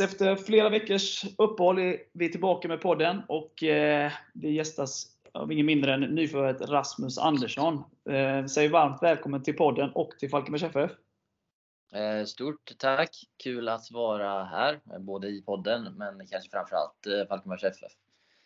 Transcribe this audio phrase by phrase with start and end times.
[0.00, 5.52] Yes, efter flera veckors uppehåll är vi tillbaka med podden och eh, vi gästas av
[5.52, 7.84] ingen mindre än nyförvärvet Rasmus Andersson.
[8.10, 10.90] Eh, säger varmt välkommen till podden och till Falkenbergs FF.
[11.92, 13.10] Eh, stort tack!
[13.42, 17.92] Kul att vara här, både i podden men kanske framförallt eh, Falkenbergs FF.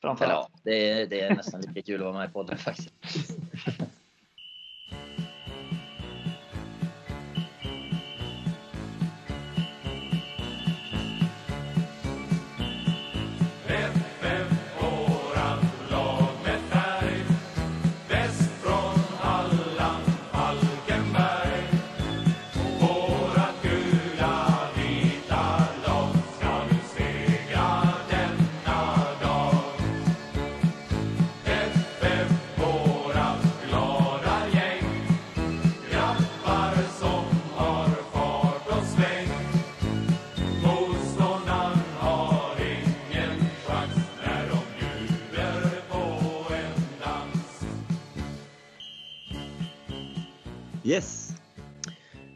[0.01, 0.49] Framförallt.
[0.53, 2.93] Ja, det, är, det är nästan lika kul att vara med i podden faktiskt.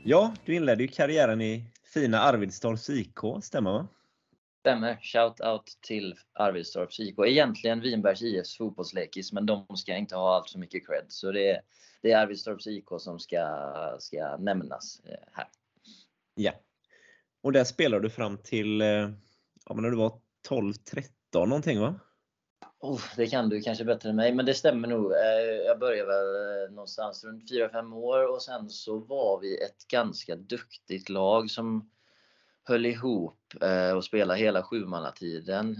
[0.06, 3.86] Ja, du inledde ju karriären i fina Arvidstorps IK, stämmer va?
[4.61, 4.98] Stämmer.
[5.02, 7.19] Shout out till Arvidstorps IK.
[7.27, 11.05] Egentligen Vinbergs IFs fotbollslekis, men de ska inte ha allt för mycket cred.
[11.08, 11.61] Så det är,
[12.02, 15.46] det är Arvidstorps IK som ska, ska nämnas eh, här.
[16.34, 16.52] Ja.
[17.42, 18.89] Och där spelade du fram till, eh,
[19.67, 21.02] ja men när du var 12-13
[21.33, 22.01] någonting va?
[22.84, 25.12] Oh, det kan du kanske bättre än mig, men det stämmer nog.
[25.12, 29.89] Eh, jag började väl eh, någonstans runt 4-5 år och sen så var vi ett
[29.89, 31.90] ganska duktigt lag som
[32.64, 35.77] höll ihop eh, och spelade hela sjumannatiden.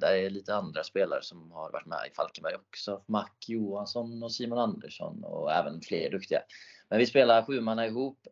[0.00, 3.02] Där är lite andra spelare som har varit med i Falkenberg också.
[3.06, 6.40] Mac Johansson och Simon Andersson och även fler duktiga.
[6.88, 8.26] Men vi spelade sjumanna ihop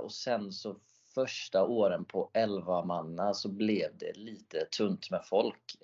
[0.00, 0.76] och sen så
[1.14, 5.76] första åren på 11 manna så blev det lite tunt med folk.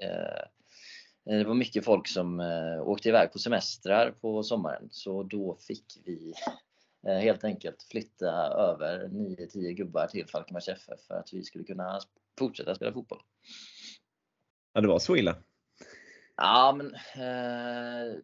[1.24, 2.40] Det var mycket folk som
[2.84, 6.34] åkte iväg på semestrar på sommaren så då fick vi
[7.06, 12.00] helt enkelt flytta över 9-10 gubbar till Falkenbergs FF för att vi skulle kunna
[12.38, 13.22] fortsätta spela fotboll.
[14.72, 15.36] Ja, det var så illa?
[16.36, 18.16] Ja, men eh,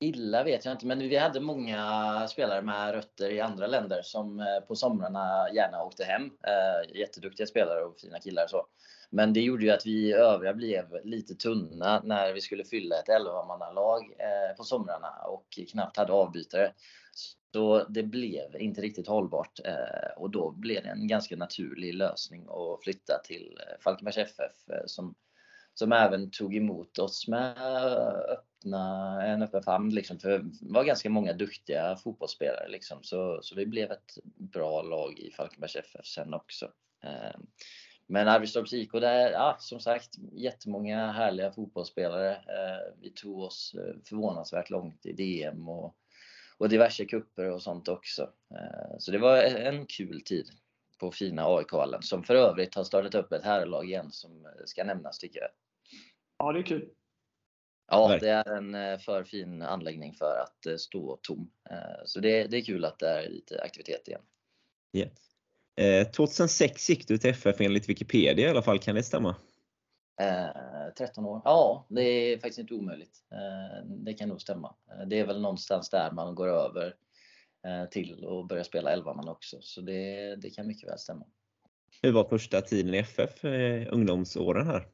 [0.00, 4.46] illa vet jag inte, men vi hade många spelare med rötter i andra länder som
[4.68, 6.24] på somrarna gärna åkte hem.
[6.24, 8.66] Eh, jätteduktiga spelare och fina killar så.
[9.14, 13.08] Men det gjorde ju att vi övriga blev lite tunna när vi skulle fylla ett
[13.08, 16.72] 11-mannalag eh, på somrarna och knappt hade avbytare.
[17.52, 22.46] Så det blev inte riktigt hållbart eh, och då blev det en ganska naturlig lösning
[22.48, 24.52] att flytta till eh, Falkenbergs FF
[24.86, 25.14] som,
[25.74, 27.58] som även tog emot oss med
[28.28, 29.90] öppna, en öppen famn.
[29.90, 32.68] Liksom, för det var ganska många duktiga fotbollsspelare.
[32.68, 36.68] Liksom, så, så vi blev ett bra lag i Falkenbergs FF sen också.
[38.06, 42.40] Men Arvidstorps IK, där, ja, som sagt, jättemånga härliga fotbollsspelare.
[43.00, 43.74] Vi tog oss
[44.08, 45.96] förvånansvärt långt i DM och,
[46.58, 48.30] och diverse kupper och sånt också.
[48.98, 50.50] Så det var en kul tid
[51.00, 55.18] på fina AIK-hallen som för övrigt har startat upp ett herrlag igen som ska nämnas
[55.18, 55.50] tycker jag.
[56.38, 56.90] Ja, det är kul.
[57.86, 61.50] Ja, det är en för fin anläggning för att stå tom.
[62.04, 64.22] Så det, det är kul att det är lite aktivitet igen.
[65.76, 66.10] Yeah.
[66.10, 69.36] 2006 gick du till FF enligt Wikipedia i alla fall, kan det stämma?
[70.20, 71.42] Eh, 13 år.
[71.44, 73.22] Ja, det är faktiskt inte omöjligt.
[73.32, 74.74] Eh, det kan nog stämma.
[75.06, 76.94] Det är väl någonstans där man går över
[77.66, 79.56] eh, till och börjar spela 11 man också.
[79.60, 81.26] Så det, det kan mycket väl stämma.
[82.02, 83.44] Hur var första tiden i FF,
[83.90, 84.88] ungdomsåren här?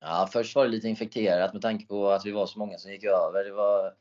[0.00, 2.92] Ja, först var det lite infekterat med tanke på att vi var så många som
[2.92, 3.44] gick över.
[3.44, 3.94] Det var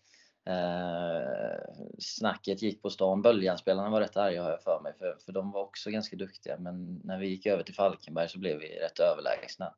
[0.46, 3.22] Eh, snacket gick på stan.
[3.22, 6.58] Böljanspelarna var rätt arga har jag för mig, för, för de var också ganska duktiga.
[6.58, 9.76] Men när vi gick över till Falkenberg så blev vi rätt överlägsna.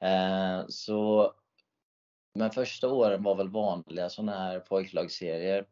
[0.00, 1.32] Eh, så,
[2.34, 5.66] men första åren var väl vanliga sådana här pojklagsserier.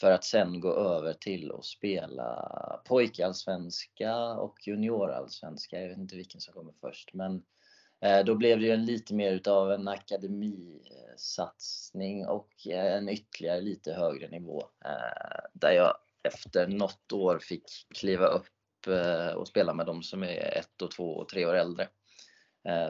[0.00, 5.80] För att sen gå över till att spela pojkallsvenska och juniorallsvenska.
[5.80, 7.14] Jag vet inte vilken som kommer först.
[7.14, 7.42] Men
[8.26, 14.28] då blev det ju en lite mer utav en akademisatsning och en ytterligare lite högre
[14.28, 14.68] nivå.
[15.52, 17.64] Där jag efter något år fick
[17.94, 18.46] kliva upp
[19.36, 21.88] och spela med de som är ett och två och tre år äldre.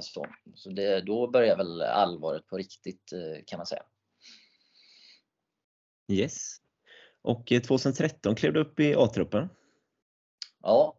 [0.00, 3.12] Så, så det, då började väl allvaret på riktigt
[3.46, 3.82] kan man säga.
[6.12, 6.56] Yes.
[7.22, 9.48] Och 2013 klev du upp i A-truppen?
[10.62, 10.96] Ja,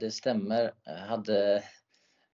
[0.00, 0.74] det stämmer.
[0.84, 1.64] Jag hade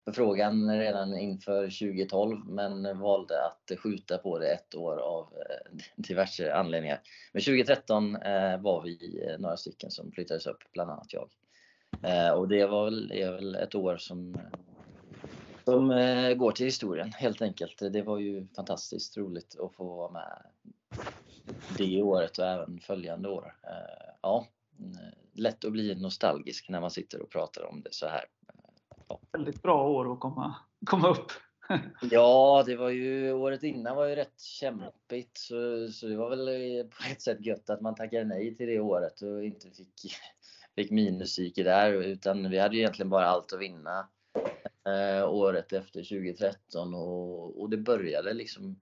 [0.06, 6.55] förfrågan redan inför 2012 men valde att skjuta på det ett år av eh, diverse
[6.55, 7.00] anledningar.
[7.32, 11.31] Men 2013 eh, var vi eh, några stycken som flyttades upp, bland annat jag.
[12.38, 14.38] Och det var väl, är väl ett år som,
[15.64, 15.88] som
[16.37, 17.79] går till historien helt enkelt.
[17.93, 20.43] Det var ju fantastiskt roligt att få vara med
[21.79, 23.56] det året och även följande år.
[24.23, 24.47] Ja,
[24.79, 24.97] mm,
[25.32, 28.25] lätt att bli nostalgisk när man sitter och pratar om det så här.
[29.08, 29.20] Ja.
[29.32, 30.55] Väldigt bra år att komma,
[30.87, 31.32] komma upp.
[32.11, 36.47] ja, det var ju året innan var ju rätt kämpigt så, så det var väl
[36.88, 40.17] på ett sätt gött att man tackade nej till det året och inte fick,
[40.75, 44.08] fick minuspsyke där utan vi hade ju egentligen bara allt att vinna
[44.87, 48.81] eh, året efter 2013 och, och det började liksom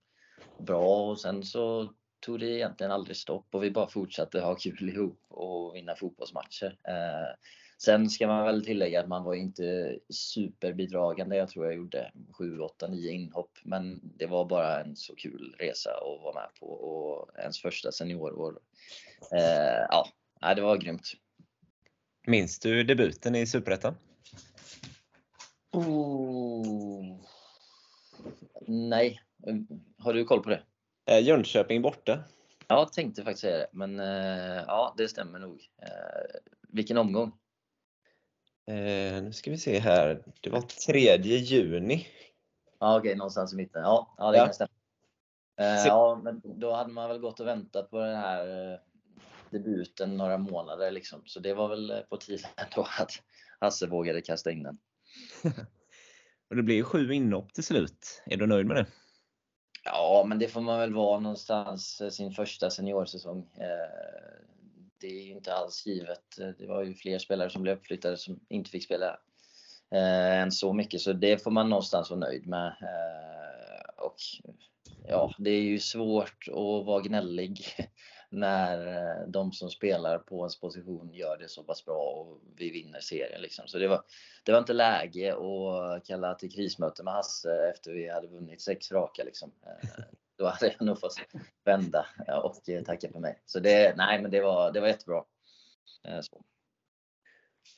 [0.58, 4.88] bra och sen så tog det egentligen aldrig stopp och vi bara fortsatte ha kul
[4.88, 6.78] ihop och vinna fotbollsmatcher.
[6.88, 7.36] Eh,
[7.84, 11.36] sen ska man väl tillägga att man var inte superbidragande.
[11.36, 13.58] Jag tror jag gjorde 7, 8, 9 inhopp.
[13.62, 17.92] Men det var bara en så kul resa att vara med på och ens första
[17.92, 18.58] seniorår.
[19.32, 21.12] Eh, ja, det var grymt.
[22.26, 23.94] Minns du debuten i Superettan?
[25.72, 27.20] Oh.
[28.66, 29.20] Nej.
[29.98, 30.62] Har du koll på det?
[31.10, 32.24] Eh, Jönköping borta.
[32.68, 33.68] Ja, tänkte faktiskt säga det.
[33.72, 35.68] Men eh, ja, det stämmer nog.
[35.82, 37.32] Eh, vilken omgång?
[38.66, 40.22] Eh, nu ska vi se här.
[40.40, 42.06] Det var 3 juni.
[42.80, 43.82] Ja, okej, någonstans i mitten.
[43.82, 44.44] Ja, ja det ja.
[44.44, 44.70] kan stämma.
[45.60, 48.78] Eh, ja, men då hade man väl gått och väntat på den här eh,
[49.50, 51.22] debuten några månader liksom.
[51.26, 53.10] Så det var väl på tiden då att
[53.60, 54.78] Hasse vågade kasta in den.
[56.50, 58.22] och det blev ju sju inhopp till slut.
[58.26, 58.86] Är du nöjd med det?
[59.84, 63.48] Ja, men det får man väl vara någonstans eh, sin första seniorsäsong.
[65.00, 66.36] Det är ju inte alls givet.
[66.58, 69.18] Det var ju fler spelare som blev uppflyttade som inte fick spela
[69.94, 72.66] eh, än så mycket, så det får man någonstans vara nöjd med.
[72.66, 74.16] Eh, och
[75.08, 77.60] ja, det är ju svårt att vara gnällig
[78.30, 82.70] när eh, de som spelar på ens position gör det så pass bra och vi
[82.70, 83.42] vinner serien.
[83.42, 83.68] Liksom.
[83.68, 84.02] Så det var,
[84.44, 88.92] det var inte läge att kalla till krismöte med Hasse efter vi hade vunnit sex
[88.92, 89.24] raka.
[89.24, 89.52] Liksom.
[89.66, 90.04] Eh,
[90.40, 91.16] Eh, då hade jag nog fått
[91.64, 92.06] vända
[92.42, 93.42] och tacka för mig.
[93.44, 95.24] Så det, nej, men det, var, det var jättebra.
[96.08, 96.44] Eh, så.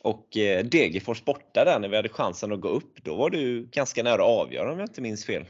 [0.03, 3.67] Och eh, Degerfors borta där när vi hade chansen att gå upp, då var du
[3.67, 5.45] ganska nära att avgöra om jag inte minns fel.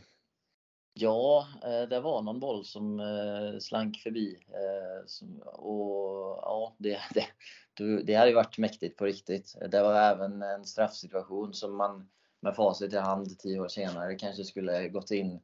[0.99, 4.39] Ja, eh, det var någon boll som eh, slank förbi.
[4.49, 9.57] Eh, och ja, det, det, det hade ju varit mäktigt på riktigt.
[9.71, 12.09] Det var även en straffsituation som man
[12.41, 15.41] med facit i hand tio år senare kanske skulle gått in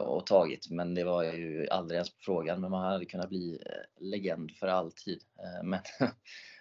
[0.00, 0.70] och tagit.
[0.70, 2.60] Men det var ju aldrig ens på frågan.
[2.60, 3.62] Men man hade kunnat bli
[4.00, 5.22] legend för alltid.
[5.62, 5.80] Men,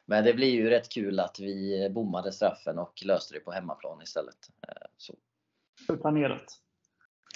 [0.06, 4.02] men det blir ju rätt kul att vi bommade straffen och löste det på hemmaplan
[4.02, 4.38] istället.
[4.98, 5.16] Så.
[6.02, 6.62] Planerat.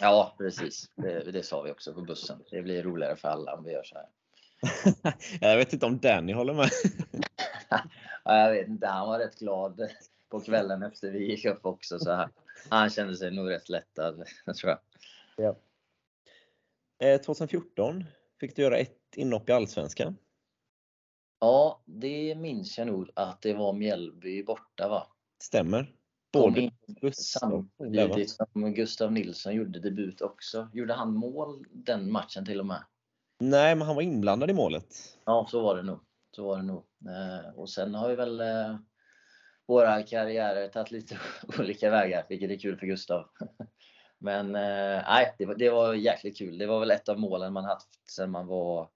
[0.01, 0.89] Ja, precis.
[0.95, 2.43] Det, det sa vi också på bussen.
[2.51, 4.07] Det blir roligare för alla om vi gör så här.
[5.41, 6.69] jag vet inte om Danny håller med.
[8.23, 8.87] ja, jag vet inte.
[8.87, 9.89] Han var rätt glad
[10.29, 11.99] på kvällen efter vi gick upp också.
[11.99, 12.29] Så här.
[12.69, 14.23] Han kände sig nog rätt lättad,
[14.61, 14.79] tror jag.
[15.35, 15.55] Ja.
[17.25, 18.07] 2014 eh,
[18.39, 20.17] fick du göra ett inhopp i Allsvenskan.
[21.39, 25.07] Ja, det minns jag nog att det var Mjällby borta va?
[25.43, 25.95] Stämmer.
[26.33, 26.71] Både
[27.13, 30.69] samtidigt som Gustav Nilsson gjorde debut också.
[30.73, 32.83] Gjorde han mål den matchen till och med?
[33.39, 35.17] Nej, men han var inblandad i målet.
[35.25, 35.99] Ja, så var det nog.
[36.35, 36.83] Så var det nog.
[37.05, 38.77] Eh, och sen har vi väl eh,
[39.65, 41.19] våra karriärer tagit lite
[41.59, 43.29] olika vägar, vilket är kul för Gustav.
[44.17, 46.57] Men eh, nej, det var, det var jäkligt kul.
[46.57, 48.89] Det var väl ett av målen man haft sedan man var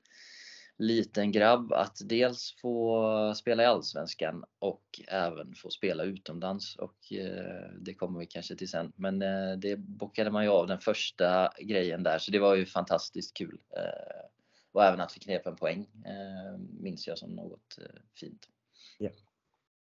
[0.80, 7.72] liten grabb att dels få spela i Allsvenskan och även få spela utomlands och eh,
[7.80, 8.92] det kommer vi kanske till sen.
[8.96, 12.66] Men eh, det bockade man ju av den första grejen där så det var ju
[12.66, 13.60] fantastiskt kul.
[13.78, 14.26] Eh,
[14.72, 18.50] och även att vi knep en poäng eh, minns jag som något eh, fint.
[18.98, 19.10] Ja.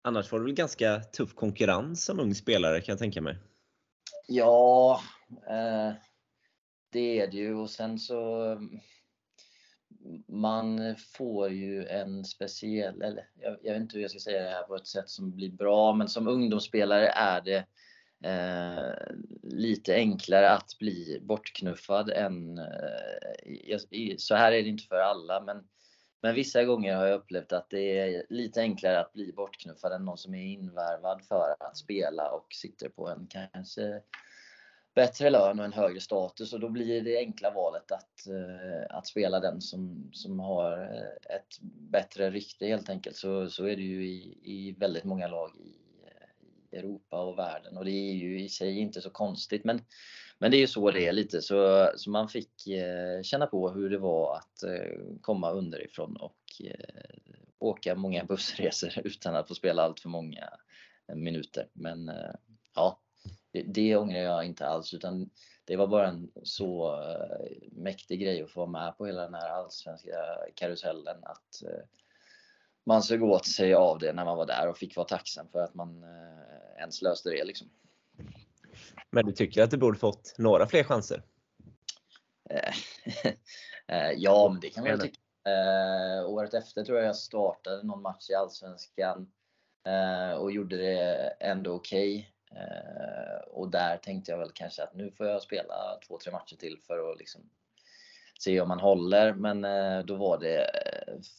[0.03, 3.37] Annars var det väl ganska tuff konkurrens som ung spelare kan jag tänka mig?
[4.33, 5.01] Ja,
[5.49, 5.93] eh,
[6.93, 7.55] det är det ju.
[7.55, 8.57] Och sen så
[10.29, 14.51] man får ju en speciell, eller jag, jag, vet inte hur jag ska säga det
[14.51, 17.67] här på ett sätt som blir bra, men som ungdomsspelare är det
[18.29, 23.79] eh, lite enklare att bli bortknuffad än, eh,
[24.17, 25.65] så här är det inte för alla, men,
[26.23, 30.05] men vissa gånger har jag upplevt att det är lite enklare att bli bortknuffad än
[30.05, 34.03] någon som är invärvad för att spela och sitter på en kanske
[34.95, 39.07] bättre lön och en högre status och då blir det enkla valet att, eh, att
[39.07, 40.79] spela den som, som har
[41.37, 41.61] ett
[41.91, 43.17] bättre rykte helt enkelt.
[43.17, 45.75] Så, så är det ju i, i väldigt många lag i,
[46.07, 49.81] eh, i Europa och världen och det är ju i sig inte så konstigt men,
[50.43, 53.71] men det är ju så det är lite så, så man fick eh, känna på
[53.71, 57.15] hur det var att eh, komma underifrån och eh,
[57.59, 60.51] åka många bussresor utan att få spela allt för många
[61.09, 61.69] eh, minuter.
[61.73, 62.11] Men
[62.75, 63.01] ja,
[63.53, 65.31] det, det ångrar jag inte alls utan
[65.65, 66.99] det var bara en så
[67.73, 70.17] mäktig grej att få vara med på hela den här allsvenska
[70.55, 71.63] karusellen att
[72.87, 75.63] man såg åt sig av det när man var där och fick vara tacksam för
[75.63, 76.05] att man
[76.79, 77.69] ens löste det liksom.
[79.11, 81.23] Men du tycker att du borde fått några fler chanser?
[82.51, 85.21] Eh, ja, men det kan man väl tycka.
[85.47, 89.33] Eh, året efter tror jag jag startade någon match i Allsvenskan
[89.87, 92.17] eh, och gjorde det ändå okej.
[92.19, 92.27] Okay.
[93.51, 96.79] och där tänkte jag väl kanske att nu får jag spela två, tre matcher till
[96.87, 97.51] för att liksom
[98.43, 99.35] se om man håller.
[99.35, 99.63] Men
[100.07, 100.71] då var det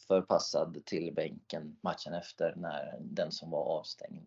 [0.08, 4.26] förpassad till bänken matchen efter när den som var avstängd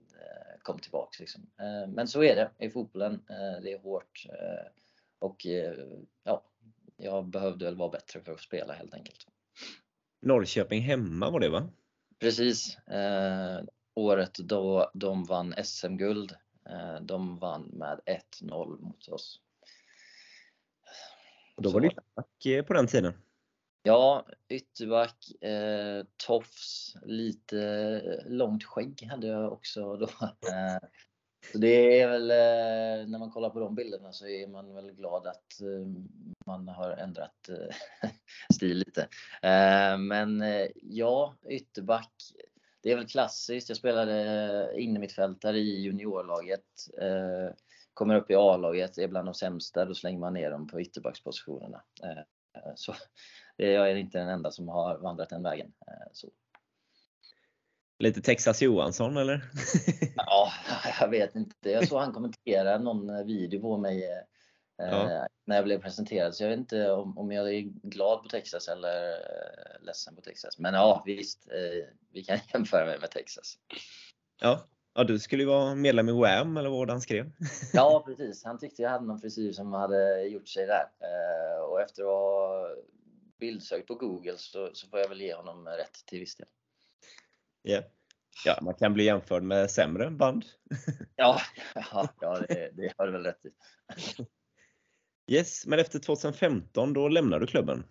[0.61, 1.19] kom tillbaks.
[1.19, 1.47] Liksom.
[1.87, 3.21] Men så är det i fotbollen.
[3.61, 4.27] Det är hårt
[5.19, 5.45] och
[6.23, 6.43] ja,
[6.97, 9.27] jag behövde väl vara bättre för att spela helt enkelt.
[10.21, 11.69] Norrköping hemma var det va?
[12.19, 12.77] Precis.
[12.77, 13.59] Eh,
[13.93, 16.35] året då de vann SM-guld.
[16.69, 19.39] Eh, de vann med 1-0 mot oss.
[21.61, 23.13] Då var det ytterback eh, på den tiden?
[23.83, 30.09] Ja, ytterback, eh, tofs, lite långt skägg hade jag också då.
[30.21, 30.89] Eh,
[31.51, 34.91] så det är väl, eh, när man kollar på de bilderna så är man väl
[34.91, 35.87] glad att eh,
[36.45, 38.09] man har ändrat eh,
[38.53, 39.07] stil lite.
[39.99, 40.43] Men
[40.81, 42.13] ja, ytterback.
[42.83, 43.69] Det är väl klassiskt.
[43.69, 46.65] Jag spelade innermittfältare i juniorlaget.
[47.95, 49.85] Kommer upp i A-laget, är bland de sämsta.
[49.85, 51.83] Då slänger man ner dem på ytterbackspositionerna.
[52.75, 52.95] Så
[53.55, 55.73] jag är inte den enda som har vandrat den vägen.
[56.11, 56.29] Så.
[57.99, 59.43] Lite Texas Johansson eller?
[60.15, 60.51] ja,
[60.99, 61.69] jag vet inte.
[61.69, 65.27] Jag såg han kommentera någon video på mig eh, ja.
[65.45, 66.35] när jag blev presenterad.
[66.35, 70.21] Så jag vet inte om, om jag är glad på Texas eller eh, ledsen på
[70.21, 70.59] Texas.
[70.59, 71.47] Men ja, visst.
[71.51, 73.55] Eh, vi kan jämföra mig med Texas.
[74.41, 77.31] Ja, ja du skulle ju vara medlem i Wham eller vad han skrev.
[77.73, 78.43] ja, precis.
[78.43, 80.85] Han tyckte jag hade någon frisyr som hade gjort sig där.
[80.99, 82.67] Eh, och efter att ha
[83.39, 86.47] bildsökt på Google så, så får jag väl ge honom rätt till viss del.
[87.63, 87.83] Yeah.
[88.45, 90.45] Ja, man kan bli jämförd med sämre band.
[91.15, 91.39] ja,
[91.75, 93.51] ja, ja det, det har du väl rätt i.
[95.27, 97.85] Yes, men efter 2015 då lämnade du klubben?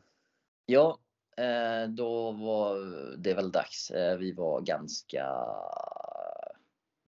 [0.67, 0.99] Ja,
[1.37, 2.77] eh, då var
[3.17, 3.91] det väl dags.
[3.91, 5.27] Eh, vi var ganska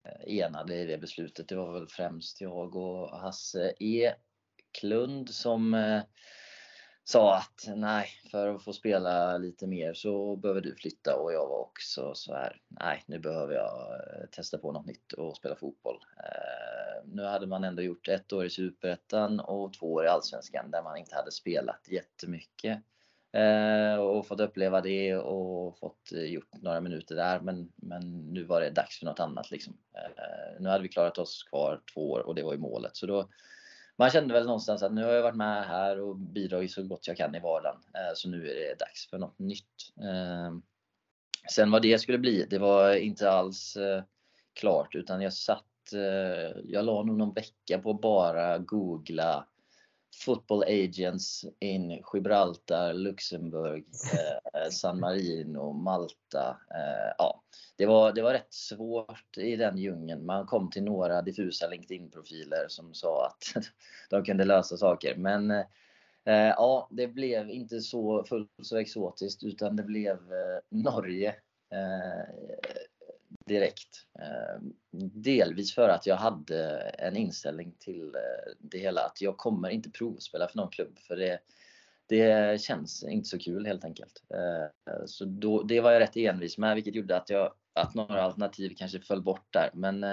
[0.06, 1.48] Eh, enade i det beslutet.
[1.48, 6.02] Det var väl främst jag och Hasse Eklund som eh,
[7.04, 11.48] sa att nej, för att få spela lite mer så behöver du flytta och jag
[11.48, 12.62] var också så här.
[12.68, 16.00] Nej, nu behöver jag eh, testa på något nytt och spela fotboll.
[16.18, 20.72] Eh, nu hade man ändå gjort ett år i Superettan och två år i Allsvenskan
[20.72, 22.84] där man inte hade spelat jättemycket.
[23.34, 27.40] Eh, och fått uppleva det och fått eh, gjort några minuter där.
[27.40, 29.78] Men, men nu var det dags för något annat liksom.
[29.94, 32.96] Eh, nu hade vi klarat oss kvar två år och det var ju målet.
[32.96, 33.30] Så då
[33.98, 37.08] man kände väl någonstans att nu har jag varit med här och bidragit så gott
[37.08, 37.82] jag kan i vardagen.
[37.94, 39.94] Eh, så nu är det dags för något nytt.
[40.02, 40.54] Eh,
[41.50, 44.04] sen vad det skulle bli, det var inte alls eh,
[44.54, 49.48] klart utan jag satt, eh, jag la nog någon vecka på att bara googla
[50.14, 53.86] football agents in Gibraltar, Luxemburg,
[54.72, 56.58] San Marino, Malta.
[57.18, 57.44] ja,
[57.78, 60.26] det var, det var rätt svårt i den djungeln.
[60.26, 63.64] Man kom till några diffusa LinkedIn-profiler som sa att
[64.10, 65.16] de kunde lösa saker.
[65.16, 71.36] Men eh, ja, det blev inte så fullt så exotiskt utan det blev eh, Norge
[71.72, 72.36] eh,
[73.46, 74.06] direkt.
[74.20, 74.62] Eh,
[75.12, 79.90] delvis för att jag hade en inställning till eh, det hela att jag kommer inte
[79.90, 81.40] provspela för någon klubb för det,
[82.06, 84.24] det känns inte så kul helt enkelt.
[84.30, 88.22] Eh, så då, det var jag rätt envis med vilket gjorde att jag att några
[88.22, 89.70] alternativ kanske föll bort där.
[89.74, 90.06] Men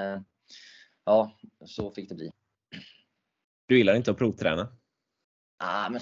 [1.05, 2.31] ja, så fick det bli.
[3.67, 4.80] Du gillar inte att provträna?
[5.63, 6.01] Ah, men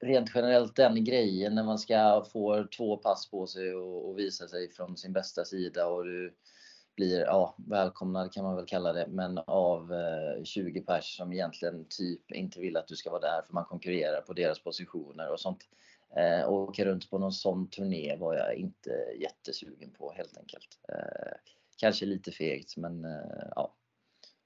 [0.00, 4.48] rent generellt den grejen när man ska få två pass på sig och, och visa
[4.48, 6.34] sig från sin bästa sida och du
[6.96, 11.86] blir ja, välkomnad kan man väl kalla det, men av eh, 20 pers som egentligen
[11.88, 15.40] typ inte vill att du ska vara där för man konkurrerar på deras positioner och
[15.40, 15.60] sånt.
[16.16, 18.90] Eh, åka runt på någon sån turné var jag inte
[19.20, 20.78] jättesugen på helt enkelt.
[20.88, 21.32] Eh,
[21.76, 23.74] kanske lite fegt men eh, ja.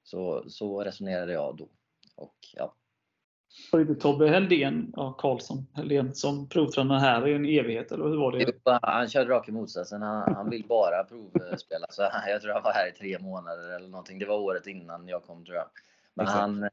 [0.02, 1.68] Så, så resonerade jag då.
[2.16, 2.76] Och ja.
[3.72, 8.16] Var inte Tobbe Heldén, ja, Karlsson Heldén, som provtränare här i en evighet, eller hur
[8.16, 8.52] var det?
[8.82, 10.02] Han körde raka motsatsen.
[10.02, 11.86] Han, han vill bara provspela.
[11.90, 14.18] Så jag tror han var här i tre månader eller någonting.
[14.18, 15.66] Det var året innan jag kom tror jag.
[16.14, 16.68] Men han,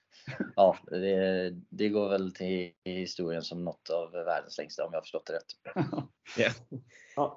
[0.56, 5.02] ja, det, det, går väl till historien som något av världens längsta om jag har
[5.02, 5.76] förstått det rätt.
[7.16, 7.34] ja.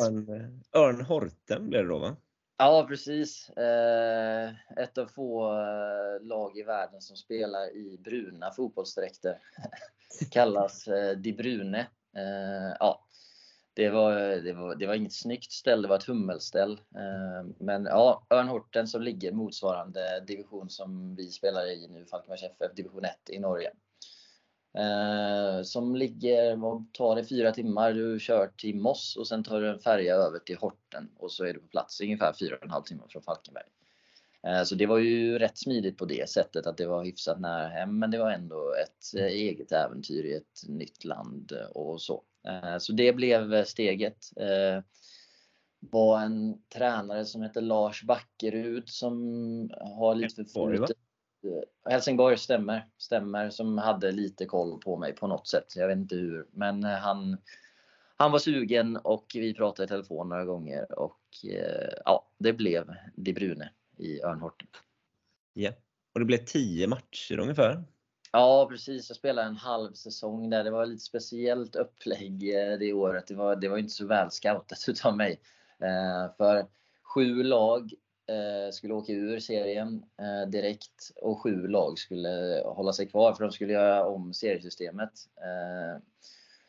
[0.00, 2.16] Örn, Örn Horten blev det då va?
[2.60, 3.50] Ja, precis.
[3.50, 9.38] Eh, ett av få eh, lag i världen som spelar i bruna fotbollsdräkter.
[10.30, 11.78] Kallas eh, Brune.
[12.16, 13.04] Eh, ja,
[13.74, 16.72] det var, det, var, det var inget snyggt ställ, det var ett hummelställ.
[16.72, 22.74] Eh, men ja, Örnhorten som ligger motsvarande division som vi spelar i nu, Falkenbergs FF,
[22.74, 23.72] division 1 i Norge.
[24.78, 27.92] Eh, som ligger, vad tar det, fyra timmar.
[27.92, 31.44] Du kör till Moss och sen tar du en färja över till Horten och så
[31.44, 33.64] är du på plats ungefär fyra och en halv timme från Falkenberg.
[34.46, 37.68] Eh, så det var ju rätt smidigt på det sättet att det var hyfsat nära
[37.68, 42.22] hem men det var ändå ett eh, eget äventyr i ett nytt land och så.
[42.48, 44.32] Eh, så det blev steget.
[44.36, 44.82] Eh,
[45.80, 49.14] var en tränare som heter Lars Backerud som
[49.80, 50.96] har lite förflutet
[51.90, 55.76] Helsingborg stämmer, stämmer, som hade lite koll på mig på något sätt.
[55.76, 57.38] Jag vet inte hur, men eh, han,
[58.16, 62.94] han var sugen och vi pratade i telefon några gånger och eh, ja, det blev
[63.14, 64.68] De Brune i Örnhorten.
[65.52, 65.72] Ja,
[66.14, 67.84] och det blev tio matcher ungefär.
[68.32, 69.10] Ja, precis.
[69.10, 70.64] Jag spelade en halv säsong där.
[70.64, 72.40] Det var lite speciellt upplägg
[72.80, 73.26] det året.
[73.26, 75.40] Det var, det var inte så väl scoutat utav mig.
[76.36, 76.66] För
[77.02, 82.92] sju lag eh, Eh, skulle åka ur serien eh, direkt och sju lag skulle hålla
[82.92, 85.12] sig kvar för de skulle göra om seriesystemet.
[85.36, 86.02] Eh,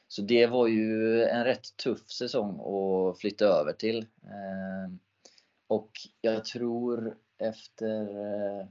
[0.08, 3.98] så det var ju en rätt tuff säsong att flytta över till.
[4.24, 4.94] Eh,
[5.68, 5.92] och
[6.22, 8.68] jag tror efter eh,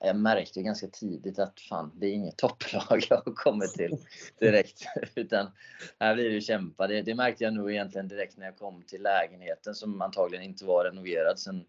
[0.00, 3.96] jag märkte ganska tidigt att fan, det är inget topplag jag har kommit till
[4.38, 4.82] direkt.
[5.14, 5.50] Utan
[6.00, 6.86] här blir det kämpa.
[6.86, 10.64] Det, det, märkte jag nog egentligen direkt när jag kom till lägenheten som antagligen inte
[10.64, 11.64] var renoverad sen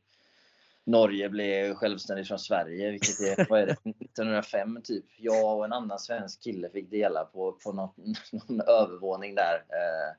[0.83, 5.05] Norge blev självständigt från Sverige, vilket är, vad är det, 1905 typ.
[5.17, 7.91] Jag och en annan svensk kille fick dela på, på någon,
[8.31, 9.55] någon övervåning där.
[9.55, 10.15] Eh,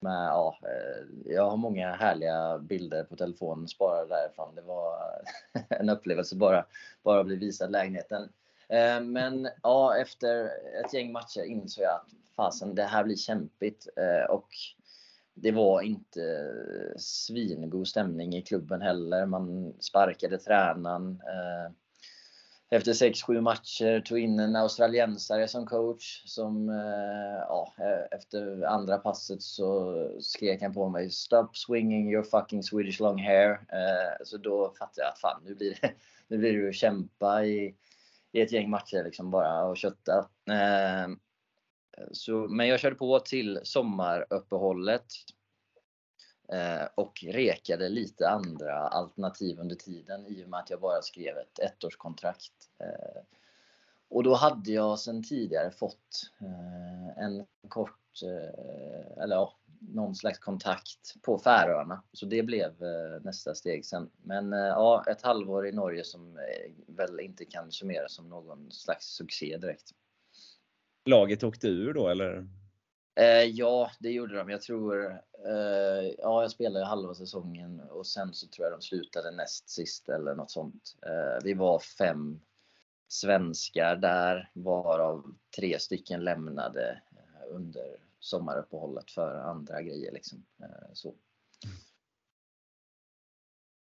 [0.00, 4.54] med, ja, eh, jag har många härliga bilder på telefonen sparade därifrån.
[4.54, 4.96] Det var
[5.68, 6.66] en upplevelse bara,
[7.02, 8.28] bara bli visad lägenheten.
[8.68, 10.44] Eh, men ja, efter
[10.84, 13.88] ett gäng matcher insåg jag att fasen, det här blir kämpigt.
[14.28, 14.48] Och
[15.34, 16.52] det var inte
[16.96, 19.26] svingod stämning i klubben heller.
[19.26, 21.10] Man sparkade tränaren.
[21.10, 21.72] Eh,
[22.70, 28.98] efter 6-7 matcher tog in en australiensare som coach som eh, ja, eh, efter andra
[28.98, 33.60] passet så skrek han på mig Stop swinging your fucking Swedish long hair.
[34.24, 35.90] Så då fattade jag att fan nu blir det,
[36.28, 37.74] nu blir det att kämpa i,
[38.32, 40.28] i ett gäng matcher liksom bara och kötta.
[42.12, 45.06] Så, men jag körde på till sommaruppehållet
[46.52, 51.36] eh, och rekade lite andra alternativ under tiden i och med att jag bara skrev
[51.36, 52.52] ett ettårskontrakt.
[52.80, 53.22] Eh,
[54.08, 60.38] och då hade jag sedan tidigare fått eh, en kort, eh, eller ja, någon slags
[60.38, 62.02] kontakt på Färöarna.
[62.12, 64.10] Så det blev eh, nästa steg sen.
[64.22, 66.38] Men eh, ja, ett halvår i Norge som
[66.86, 69.94] väl inte kan summeras som någon slags succé direkt
[71.04, 72.48] laget åkte ur då eller?
[73.16, 74.50] Eh, ja, det gjorde de.
[74.50, 75.06] Jag tror,
[75.46, 80.08] eh, ja jag spelade halva säsongen och sen så tror jag de slutade näst sist
[80.08, 80.96] eller något sånt.
[81.06, 82.40] Eh, vi var fem
[83.08, 90.12] svenskar där, varav tre stycken lämnade eh, under sommaruppehållet för andra grejer.
[90.12, 90.44] Liksom.
[90.62, 91.14] Eh, så.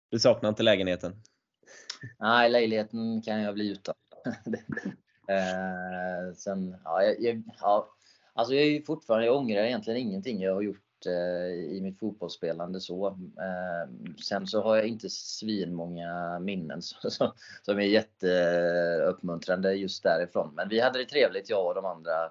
[0.10, 1.22] Du saknar inte lägenheten?
[2.20, 3.96] Nej, lägenheten kan jag bli utan.
[5.28, 7.90] Eh, sen, ja, jag, ja,
[8.34, 12.82] alltså jag är fortfarande, jag ångrar egentligen ingenting jag har gjort eh, i mitt fotbollsspelande
[12.82, 13.08] så.
[13.08, 20.54] Eh, sen så har jag inte svinmånga minnen så, så, som är jätteuppmuntrande just därifrån.
[20.56, 22.24] Men vi hade det trevligt jag och de andra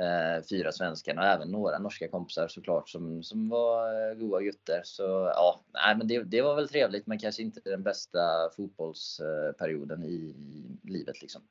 [0.00, 4.80] eh, fyra svenskarna och även några norska kompisar såklart som, som var eh, goa gutter.
[4.84, 5.02] Så
[5.34, 10.14] ja, nej, men det, det var väl trevligt men kanske inte den bästa fotbollsperioden i,
[10.14, 11.42] i livet liksom.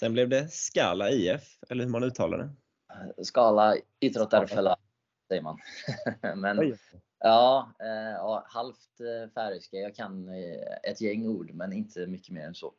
[0.00, 3.24] Sen blev det Skala IF, eller hur man uttalar det?
[3.24, 4.76] Skala Idrottarfälla
[5.28, 5.58] säger man.
[6.36, 6.76] men
[7.18, 9.76] ja, eh, ja, halvt eh, färöiska.
[9.76, 12.74] Jag kan eh, ett gäng ord, men inte mycket mer än så.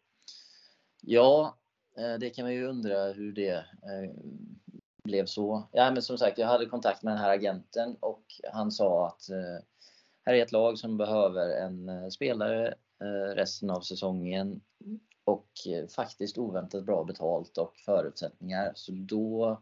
[1.01, 1.57] Ja,
[2.19, 3.65] det kan man ju undra hur det
[5.03, 5.69] blev så.
[5.71, 9.29] Ja, men som sagt, jag hade kontakt med den här agenten och han sa att
[10.25, 12.73] här är ett lag som behöver en spelare
[13.35, 14.61] resten av säsongen
[15.23, 18.71] och eh, faktiskt oväntat bra betalt och förutsättningar.
[18.75, 19.61] Så då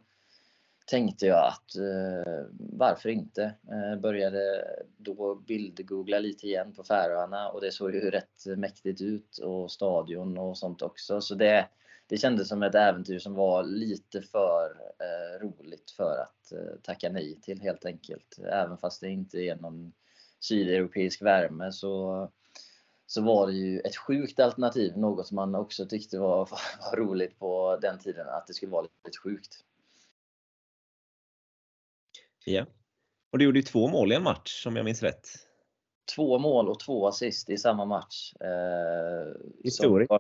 [0.90, 3.44] tänkte jag att eh, varför inte?
[3.44, 4.66] Eh, började
[4.98, 10.38] då bildgoogla lite igen på Färöarna och det såg ju rätt mäktigt ut och stadion
[10.38, 11.22] och sånt också.
[11.22, 11.68] Så det,
[12.08, 14.66] det kändes som ett äventyr som var lite för
[15.00, 18.40] eh, roligt för att eh, tacka nej till helt enkelt.
[18.52, 19.94] Även fast det inte är någon
[20.40, 22.32] sydeuropeisk värme så,
[23.10, 24.98] så var det ju ett sjukt alternativ.
[24.98, 26.38] Något som man också tyckte var,
[26.92, 29.64] var roligt på den tiden, att det skulle vara lite sjukt.
[32.46, 32.66] Ja.
[33.32, 35.28] Och du gjorde ju två mål i en match om jag minns rätt.
[36.16, 38.34] Två mål och två assist i samma match.
[38.40, 40.14] Eh, Historiskt.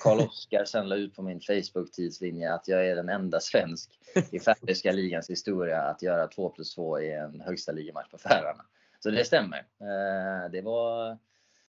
[0.00, 3.90] Karl-Oskar sen la ut på min Facebook-tidslinje att jag är den enda svensk
[4.30, 8.64] i färöiska ligans historia att göra 2 plus 2 i en högsta ligamatch på Färöarna.
[9.00, 9.58] Så det stämmer.
[9.58, 11.18] Eh, det var,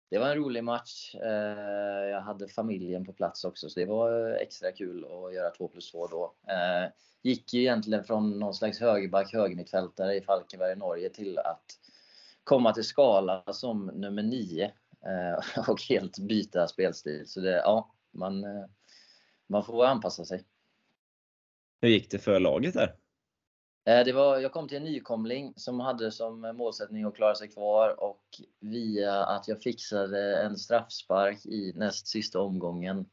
[0.09, 1.15] det var en rolig match.
[1.15, 5.49] Eh, jag hade familjen på plats också så det var eh, extra kul att göra
[5.49, 6.33] 2 plus 2 då.
[6.47, 6.91] Eh,
[7.21, 11.65] gick ju egentligen från någon slags högerback, högermittfältare i Falkenberg i Norge till att
[12.43, 14.71] komma till Skala som nummer 9
[15.67, 17.27] och helt byta spelstil.
[17.27, 18.45] Så det, ja, man,
[19.47, 20.43] man får anpassa sig.
[21.81, 22.95] Hur gick det för laget där?
[23.85, 27.47] Eh, det var, jag kom till en nykomling som hade som målsättning att klara sig
[27.47, 28.23] kvar och
[28.59, 33.05] via att jag fixade en straffspark i näst sista omgången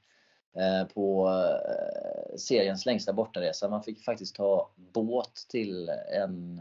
[0.56, 3.68] eh, på eh, seriens längsta bortaresa.
[3.68, 6.60] Man fick faktiskt ta båt till en,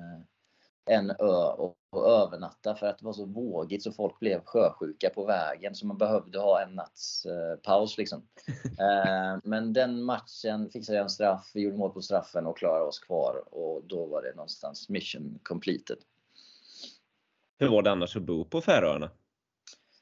[0.85, 5.09] en ö och, och övernatta för att det var så vågigt så folk blev sjösjuka
[5.09, 8.21] på vägen så man behövde ha en natts eh, paus liksom.
[8.79, 12.85] Eh, men den matchen fixade jag en straff, vi gjorde mål på straffen och klarade
[12.85, 15.97] oss kvar och då var det någonstans mission completed.
[17.57, 19.09] Hur var det annars att bo på Färöarna?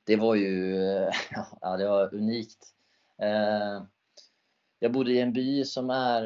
[0.03, 0.75] Det var ju,
[1.61, 2.73] ja det var unikt.
[3.21, 3.83] Eh,
[4.79, 6.23] jag bodde i en by som är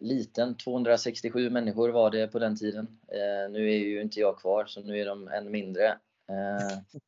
[0.00, 0.56] liten.
[0.56, 2.98] 267 människor var det på den tiden.
[3.08, 5.86] Eh, nu är ju inte jag kvar, så nu är de än mindre.
[6.28, 6.78] Eh,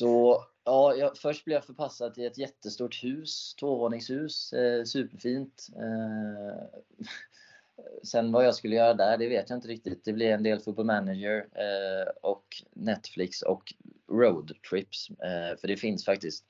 [0.00, 5.68] så ja, jag, först blev jag förpassad till ett jättestort hus, tvåvåningshus, eh, superfint.
[5.76, 6.64] Eh,
[8.02, 10.04] sen vad jag skulle göra där, det vet jag inte riktigt.
[10.04, 13.74] Det blev en del Football Manager eh, och Netflix och
[14.10, 15.10] roadtrips.
[15.10, 16.44] Eh, för det finns faktiskt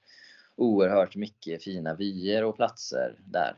[0.57, 3.57] oerhört mycket fina vyer och platser där.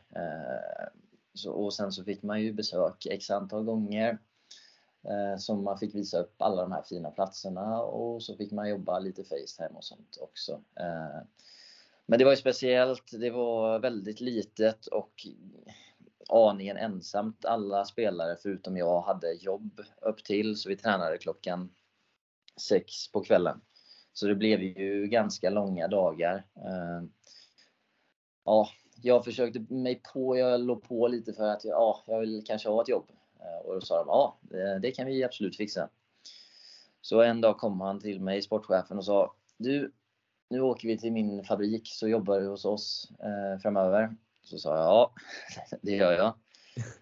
[1.35, 4.19] Så, och sen så fick man ju besök x antal gånger.
[5.09, 8.69] Eh, som man fick visa upp alla de här fina platserna och så fick man
[8.69, 10.53] jobba lite Facetime och sånt också.
[10.53, 11.23] Eh,
[12.07, 13.11] men det var ju speciellt.
[13.13, 15.27] Det var väldigt litet och
[16.29, 17.45] aningen ensamt.
[17.45, 21.75] Alla spelare förutom jag hade jobb upp till så vi tränade klockan
[22.61, 23.61] sex på kvällen.
[24.13, 26.47] Så det blev ju ganska långa dagar.
[26.57, 27.03] Eh,
[28.45, 28.69] ja,
[29.05, 32.83] jag försökte mig på, jag låg på lite för att ja, jag vill kanske ha
[32.83, 33.11] ett jobb.
[33.41, 34.39] Eh, och då sa de, ja
[34.83, 35.89] det kan vi absolut fixa.
[37.01, 39.93] Så en dag kom han till mig, sportchefen, och sa, du,
[40.51, 44.17] nu åker vi till min fabrik så jobbar du hos oss eh, framöver.
[44.43, 45.15] Så sa jag, ja
[45.83, 46.35] det gör jag.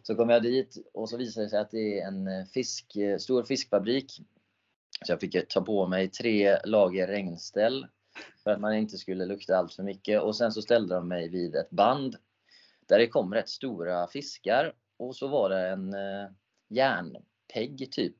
[0.02, 2.96] Så kom jag dit och så visade det sig att det är en eh, fisk,
[2.96, 4.20] eh, stor fiskfabrik.
[5.06, 7.86] Så jag fick ta på mig tre lager regnställ
[8.44, 10.22] för att man inte skulle lukta allt för mycket.
[10.22, 12.16] Och sen så ställde de mig vid ett band
[12.86, 16.30] där det kom rätt stora fiskar och så var det en eh,
[16.68, 18.16] järnpegg typ.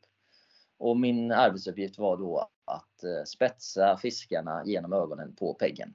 [0.79, 5.95] Och min arbetsuppgift var då att eh, spetsa fiskarna genom ögonen på peggen.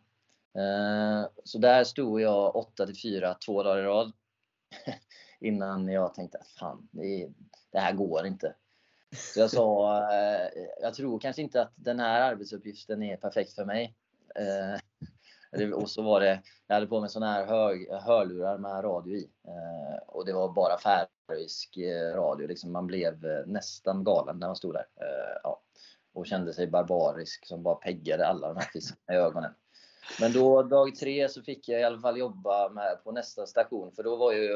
[0.58, 4.12] Eh, så där stod jag 8 till 4 två dagar i rad.
[5.40, 7.30] Innan jag tänkte att fan, det,
[7.72, 8.56] det här går inte.
[9.15, 10.50] Så jag sa, eh,
[10.82, 13.96] jag tror kanske inte att den här arbetsuppgiften är perfekt för mig.
[14.36, 14.80] Eh,
[15.74, 19.30] och så var det, jag hade på mig sådana här hög, hörlurar med radio i.
[19.48, 22.48] Eh, och det var bara färöisk eh, radio.
[22.48, 24.88] Liksom man blev eh, nästan galen när man stod där.
[25.02, 25.62] Eh, ja,
[26.13, 29.52] och kände sig barbarisk som bara peggade alla de här fiskarna i ögonen.
[30.20, 33.91] Men då dag tre så fick jag i alla fall jobba med, på nästa station
[33.91, 34.50] för då var ju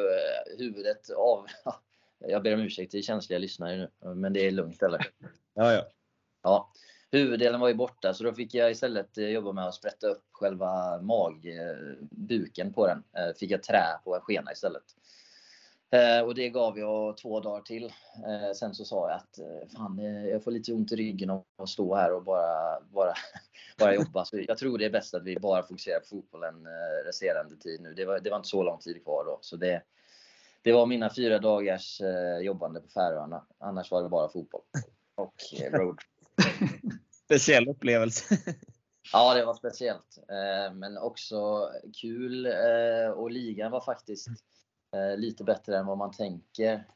[0.57, 1.45] huvudet av,
[2.27, 5.07] jag ber om ursäkt till känsliga lyssnare nu, men det är lugnt eller?
[5.53, 5.85] Ja, ja.
[6.43, 6.71] Ja.
[7.11, 10.23] Huvuddelen var ju borta så då fick jag istället eh, jobba med att sprätta upp
[10.31, 13.03] själva magbuken på den.
[13.17, 14.83] Eh, fick jag trä på en skena istället.
[15.91, 17.93] Eh, och det gav jag två dagar till.
[18.55, 19.97] Sen så sa jag att fan,
[20.29, 23.13] jag får lite ont i ryggen av att stå här och bara, bara,
[23.77, 24.25] bara jobba.
[24.25, 26.67] Så jag tror det är bäst att vi bara fokuserar på fotbollen
[27.05, 27.93] resterande tid nu.
[27.93, 29.39] Det var, det var inte så lång tid kvar då.
[29.41, 29.83] Så det,
[30.63, 33.45] det var mina fyra dagars eh, jobbande på Färöarna.
[33.57, 34.61] Annars var det bara fotboll
[35.15, 35.99] och eh, road.
[37.25, 38.37] Speciell upplevelse.
[39.13, 40.17] ja, det var speciellt.
[40.17, 41.69] Eh, men också
[42.01, 42.47] kul.
[43.15, 44.27] Och ligan var faktiskt
[45.17, 46.87] lite bättre än vad man tänker.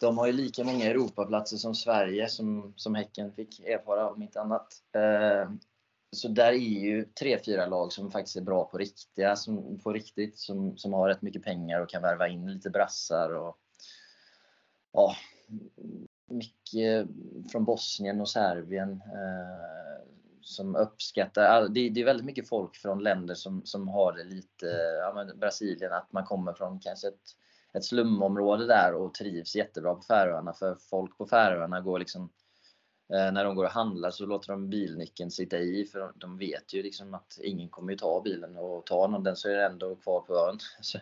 [0.00, 4.40] De har ju lika många Europaplatser som Sverige som, som Häcken fick erfara om inte
[4.40, 4.82] annat.
[6.16, 9.92] Så där är ju tre, fyra lag som faktiskt är bra på riktiga, som, på
[9.92, 13.58] riktigt, som, som har rätt mycket pengar och kan värva in lite brassar och
[14.92, 15.16] ja,
[16.26, 17.08] mycket
[17.52, 20.08] från Bosnien och Serbien eh,
[20.40, 24.66] som uppskattar, det, det, är väldigt mycket folk från länder som, som har det lite,
[25.00, 27.36] ja Brasilien, att man kommer från kanske ett,
[27.72, 32.30] ett slumområde där och trivs jättebra på Färöarna för folk på Färöarna går liksom
[33.12, 36.74] Eh, när de går och handlar så låter de bilnyckeln sitta i för de vet
[36.74, 39.66] ju liksom att ingen kommer ju ta bilen och tar någon den så är det
[39.66, 40.58] ändå kvar på ön.
[40.80, 40.98] Så,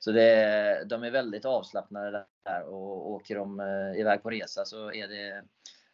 [0.00, 4.92] så det, de är väldigt avslappnade där och åker de eh, iväg på resa så
[4.92, 5.42] är det,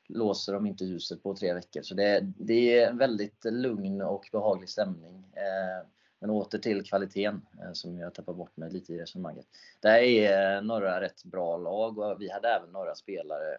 [0.09, 1.83] låser de inte huset på tre veckor.
[1.83, 5.25] Så det, det är en väldigt lugn och behaglig stämning.
[5.33, 5.87] Eh,
[6.19, 9.47] men åter till kvaliteten som jag tappar bort mig lite i resonemanget.
[9.81, 13.59] Det här är några rätt bra lag och vi hade även några spelare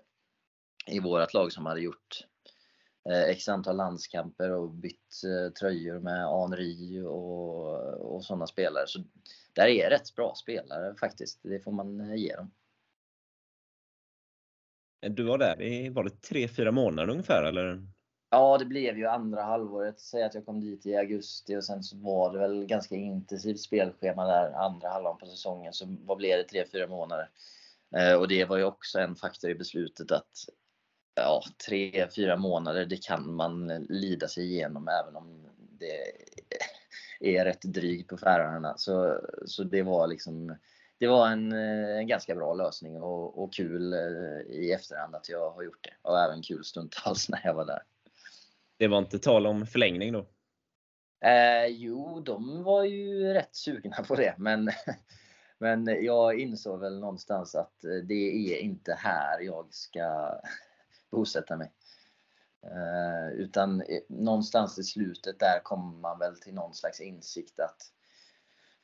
[0.86, 2.26] i vårt lag som hade gjort
[3.10, 8.88] eh, x antal landskamper och bytt eh, tröjor med Henri och, och sådana spelare.
[8.88, 9.04] Så
[9.54, 11.40] där är rätt bra spelare faktiskt.
[11.44, 12.52] Det får man ge dem.
[15.10, 17.88] Du var där i, var det tre, fyra månader ungefär eller?
[18.30, 20.00] Ja, det blev ju andra halvåret.
[20.00, 23.60] Säg att jag kom dit i augusti och sen så var det väl ganska intensivt
[23.60, 25.74] spelschema där andra halvan på säsongen.
[25.74, 26.44] Så vad blev det?
[26.44, 27.30] Tre, fyra månader.
[27.96, 30.50] Eh, och det var ju också en faktor i beslutet att
[31.16, 35.46] ja, tre, fyra månader, det kan man lida sig igenom även om
[35.80, 36.12] det
[37.20, 38.78] är rätt drygt på Färöarna.
[38.78, 40.56] Så, så det var liksom
[41.00, 45.52] det var en, en ganska bra lösning och, och, kul eh, i efterhand att jag
[45.52, 46.10] har gjort det.
[46.10, 47.84] Och även kul stundtals när jag var där.
[48.78, 50.28] Det var inte tal om förlängning då?
[51.26, 54.70] Eh, jo, de var ju rätt sugna på det, men,
[55.58, 60.40] men jag insåg väl någonstans att det är inte här jag ska
[61.12, 61.72] bosätta mig.
[62.64, 67.82] Eh, utan någonstans i slutet där kommer man väl till någon slags insikt att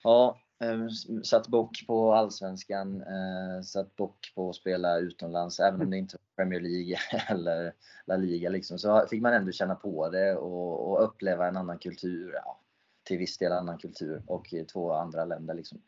[0.04, 0.88] ja, eh,
[1.24, 6.18] satt bock på allsvenskan, eh, satt bock på att spela utomlands, även om det inte
[6.18, 7.74] var Premier League eller
[8.06, 11.80] La Liga liksom, så fick man ändå känna på det och, och uppleva en annan
[11.80, 12.34] kultur.
[12.34, 12.62] Ja,
[13.04, 15.82] till viss del annan kultur och två andra länder liksom.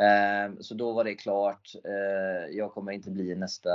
[0.00, 1.74] Ehm, så då var det klart.
[1.84, 3.70] Eh, jag kommer inte bli nästa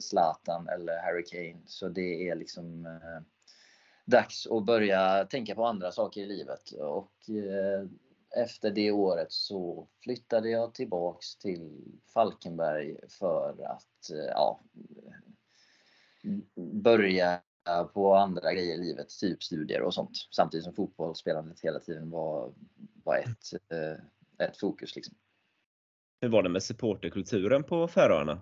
[0.00, 1.62] Zlatan eller Harry Kane.
[1.66, 3.22] Så det är liksom eh,
[4.04, 6.70] dags att börja tänka på andra saker i livet.
[6.70, 7.86] Och eh,
[8.44, 14.60] efter det året så flyttade jag tillbaks till Falkenberg för att ja,
[16.56, 17.40] börja
[17.92, 20.28] på andra grejer i livet, typ studier och sånt.
[20.30, 22.52] Samtidigt som fotbollsspelandet hela tiden var,
[23.04, 23.72] var ett,
[24.38, 24.96] ett fokus.
[24.96, 25.14] Liksom.
[26.20, 28.32] Hur var det med supporterkulturen på Färöarna?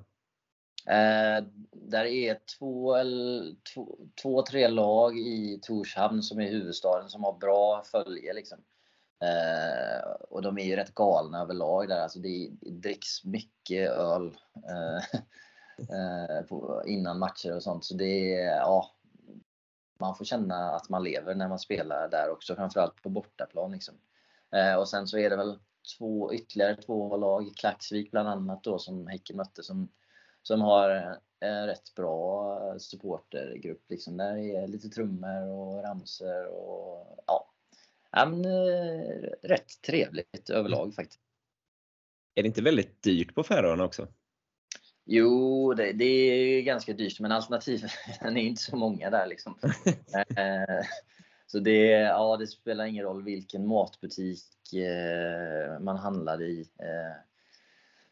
[0.86, 2.96] Eh, där är två,
[3.74, 8.32] två, två, tre lag i Torshamn som är huvudstaden som har bra följe.
[8.32, 8.58] Liksom.
[9.22, 12.00] Eh, och de är ju rätt galna överlag där.
[12.00, 14.36] Alltså det, det dricks mycket öl
[14.68, 15.20] eh,
[15.78, 17.84] eh, på, innan matcher och sånt.
[17.84, 18.90] Så det är, ja,
[20.00, 23.72] man får känna att man lever när man spelar där också, framförallt på bortaplan.
[23.72, 23.94] Liksom.
[24.54, 25.58] Eh, och sen så är det väl
[25.98, 29.88] två, ytterligare två lag, Klaxvik bland annat då som Häcken mötte som,
[30.42, 33.84] som har en rätt bra supportergrupp.
[33.88, 34.16] Liksom.
[34.16, 37.52] Där är lite trummor och ramser och ja,
[38.10, 41.20] ja men, eh, rätt trevligt överlag faktiskt.
[42.34, 44.08] Är det inte väldigt dyrt på Färöarna också?
[45.04, 49.58] Jo, det, det, är ganska dyrt men alternativen är inte så många där liksom.
[51.50, 56.60] Så det, ja, det spelar ingen roll vilken matbutik eh, man handlade i.
[56.60, 57.16] Eh,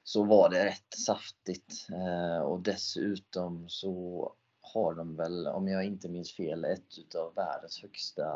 [0.05, 1.87] så var det rätt saftigt.
[1.93, 7.83] Eh, och dessutom så har de väl, om jag inte minns fel, ett utav världens
[7.83, 8.27] högsta,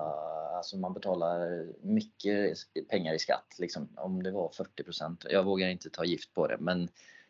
[0.57, 2.59] alltså man betalar mycket
[2.89, 3.57] pengar i skatt.
[3.59, 6.83] Liksom, om det var 40% Jag vågar inte ta gift på det men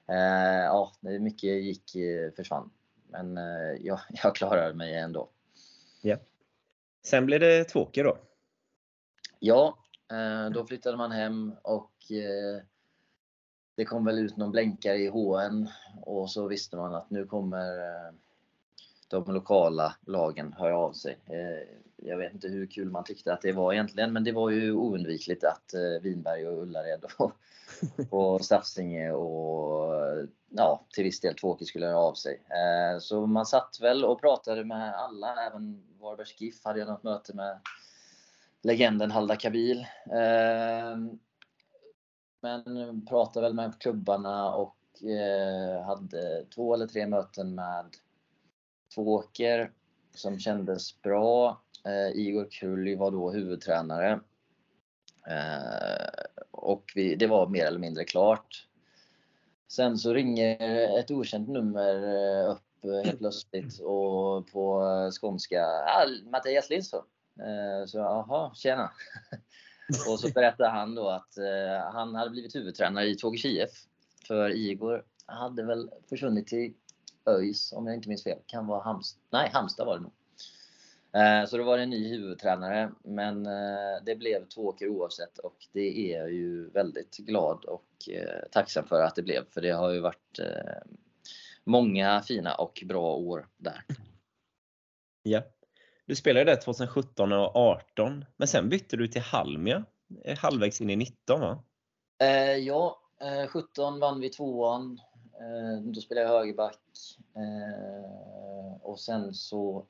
[0.09, 2.71] eh, ja, mycket gick, eh, försvann.
[3.09, 5.29] Men eh, jag, jag klarade mig ändå.
[6.03, 6.17] Ja.
[7.03, 8.19] Sen blev det Tvååker då?
[9.39, 9.79] Ja,
[10.13, 12.63] eh, då flyttade man hem och eh,
[13.77, 15.69] det kom väl ut någon blänkare i HN
[16.03, 18.15] och så visste man att nu kommer eh,
[19.09, 21.19] de lokala lagen höra av sig.
[21.97, 24.73] Jag vet inte hur kul man tyckte att det var egentligen, men det var ju
[24.73, 27.33] oundvikligt att Vinberg och Ullared och,
[28.11, 29.71] och Stafsinge och
[30.49, 32.35] ja, till viss del Tvååker skulle höra av sig.
[32.35, 37.03] Eh, så man satt väl och pratade med alla, även Varbergs GIF hade jag något
[37.03, 37.61] möte med
[38.63, 39.87] legenden Halda Kabil.
[40.07, 40.97] Eh,
[42.41, 47.87] men pratade väl med klubbarna och eh, hade två eller tre möten med
[48.95, 49.73] Tvååker
[50.15, 51.63] som kändes bra.
[51.85, 54.21] Eh, Igor Krulli var då huvudtränare.
[55.27, 56.20] Eh,
[56.61, 58.67] och vi, det var mer eller mindre klart.
[59.69, 64.83] Sen så ringer ett okänt nummer eh, upp eh, helt plötsligt och på
[65.21, 67.05] skånska, ah, Mattias Lindström.
[67.41, 68.91] Eh, så jaha, tjena.
[70.09, 71.35] och så berättade han då att
[71.93, 73.71] han hade blivit huvudtränare i Tåge IF.
[74.27, 76.75] För Igor hade väl försvunnit till
[77.27, 78.39] ÖIS om jag inte minns fel.
[78.47, 80.13] Kan vara Hamst Nej, Halmstad var det nog.
[81.49, 83.45] Så då var det en ny huvudtränare, men
[84.05, 88.09] det blev Tvååker oavsett och det är jag ju väldigt glad och
[88.51, 90.41] tacksam för att det blev, för det har ju varit
[91.65, 93.85] många fina och bra år där.
[95.23, 95.43] Ja.
[96.07, 99.85] Du spelade där 2017 och 2018, men sen bytte du till Halmia
[100.39, 101.63] halvvägs in i 19 va?
[102.23, 105.01] Eh, ja, eh, 17 vann vi tvåan.
[105.41, 106.81] Eh, då spelade jag högerback.
[107.37, 109.87] Eh, och sen så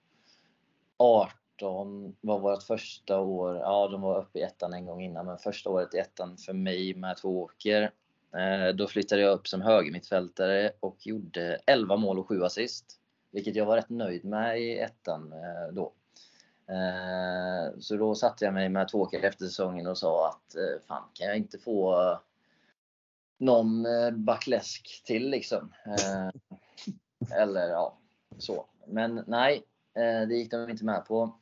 [1.01, 3.57] 18 var vårt första år.
[3.57, 6.53] Ja, de var uppe i ettan en gång innan, men första året i ettan för
[6.53, 7.91] mig med två åker.
[8.37, 13.01] Eh, då flyttade jag upp som högermittfältare och gjorde 11 mål och 7 assist.
[13.31, 15.93] Vilket jag var rätt nöjd med i ettan eh, då.
[16.67, 20.55] Eh, så då satte jag mig med två åker efter säsongen och sa att
[20.89, 22.19] fan, kan jag inte få
[23.39, 25.73] någon backläsk till liksom?
[27.35, 27.99] Eller ja,
[28.39, 28.67] så.
[28.87, 31.35] Men nej, Eh, det gick de inte med på.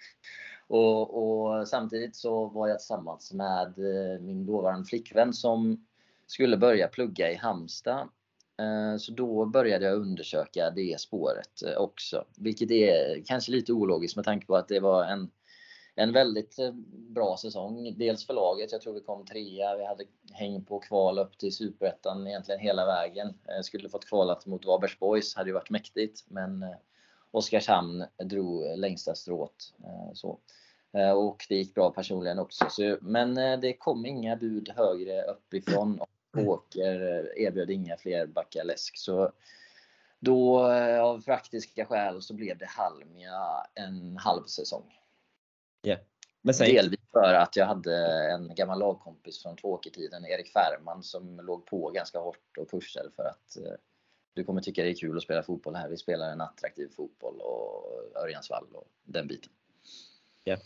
[0.66, 5.86] och, och, samtidigt så var jag tillsammans med eh, min dåvarande flickvän som
[6.26, 8.08] skulle börja plugga i Halmstad.
[8.58, 12.24] Eh, så då började jag undersöka det spåret också.
[12.36, 15.30] Vilket är kanske lite ologiskt med tanke på att det var en,
[15.94, 16.56] en väldigt
[16.92, 17.94] bra säsong.
[17.96, 19.76] Dels för laget, jag tror vi kom trea.
[19.76, 23.34] Vi hade häng på kval upp till Superettan egentligen hela vägen.
[23.62, 26.24] Skulle fått kvalat mot Varbergs Boys, hade ju varit mäktigt.
[26.28, 26.64] Men
[27.30, 29.74] Oskarshamn drog längsta strået.
[30.14, 30.38] Så.
[31.16, 32.66] Och det gick bra personligen också.
[32.70, 36.00] Så, men det kom inga bud högre uppifrån.
[36.36, 38.98] Åker eh, erbjöd inga fler backar läsk.
[38.98, 39.32] Så
[40.20, 44.98] då eh, av praktiska skäl så blev det Halmia en halv säsong.
[45.86, 46.00] Yeah.
[46.42, 46.66] Men sen...
[46.66, 47.96] Delvis för att jag hade
[48.32, 53.24] en gammal lagkompis från Tvååkertiden, Erik Färman, som låg på ganska hårt och pushade för
[53.24, 53.72] att eh,
[54.34, 55.88] du kommer tycka det är kul att spela fotboll här.
[55.88, 59.52] Vi spelar en attraktiv fotboll och Örjansvall och den biten.
[60.44, 60.56] Ja.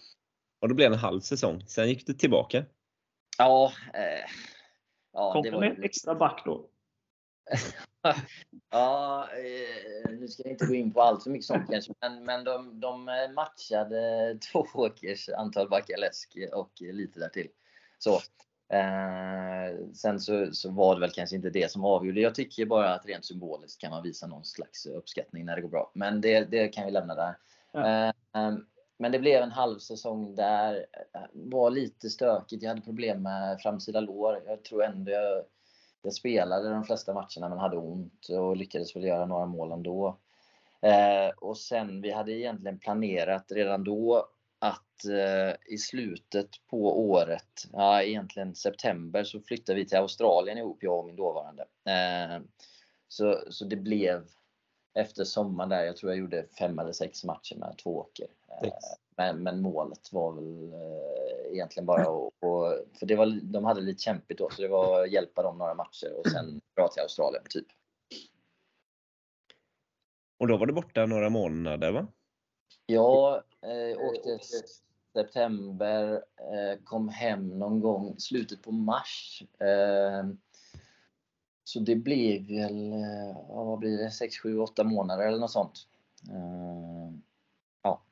[0.60, 1.64] Och då blev det en halv säsong.
[1.66, 2.64] Sen gick du tillbaka.
[3.38, 4.30] Ja, eh,
[5.14, 5.60] Ja, Kom det var...
[5.60, 6.66] med extra back då?
[8.70, 12.24] ja, eh, nu ska jag inte gå in på allt för mycket sånt kanske, men,
[12.24, 17.48] men de, de matchade två åkers antal backar läsk och lite därtill.
[17.98, 18.20] Så.
[18.68, 22.20] Eh, sen så, så var det väl kanske inte det som avgjorde.
[22.20, 25.68] Jag tycker bara att rent symboliskt kan man visa någon slags uppskattning när det går
[25.68, 25.90] bra.
[25.94, 27.36] Men det, det kan vi lämna där.
[27.72, 28.06] Ja.
[28.08, 28.54] Eh,
[28.98, 30.86] men det blev en halv säsong där.
[31.14, 32.62] Eh, var lite stökigt.
[32.62, 34.42] Jag hade problem med framsida lår.
[34.46, 35.44] Jag tror ändå jag,
[36.02, 40.18] jag spelade de flesta matcherna men hade ont och lyckades väl göra några mål ändå.
[40.80, 44.28] Eh, och sen, vi hade egentligen planerat redan då
[45.66, 51.06] i slutet på året, ja egentligen september, så flyttade vi till Australien ihop, jag och
[51.06, 51.62] min dåvarande.
[51.84, 52.42] Eh,
[53.08, 54.24] så, så det blev
[54.94, 58.26] efter sommaren där, jag tror jag gjorde fem eller sex matcher med två åker.
[58.62, 58.72] Eh,
[59.16, 64.02] men, men, målet var väl eh, egentligen bara att, för det var, de hade lite
[64.02, 67.44] kämpigt då, så det var att hjälpa dem några matcher och sen dra till Australien
[67.50, 67.66] typ.
[70.38, 72.06] Och då var du borta några månader va?
[72.86, 74.38] Ja, eh, åkte
[75.12, 79.42] september, eh, kom hem någon gång slutet på mars.
[79.58, 80.28] Eh,
[81.64, 85.88] så det blev väl, eh, vad blir det, 6, 7, 8 månader eller något sånt.
[86.28, 87.18] Uh,
[87.82, 88.04] ja.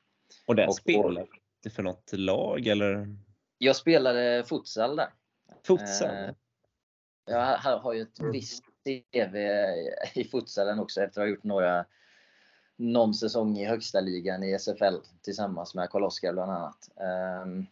[0.47, 1.27] Och där spelade
[1.63, 3.17] du för något lag eller?
[3.57, 5.09] Jag spelade futsal där.
[5.63, 6.09] Futsal?
[6.09, 6.31] Uh,
[7.25, 9.35] jag har ju ett visst CV
[10.13, 11.85] i futsalen också efter att ha gjort några
[12.75, 16.89] någon säsong i högsta ligan i SFL tillsammans med Karl-Oskar bland annat.
[17.45, 17.67] Um,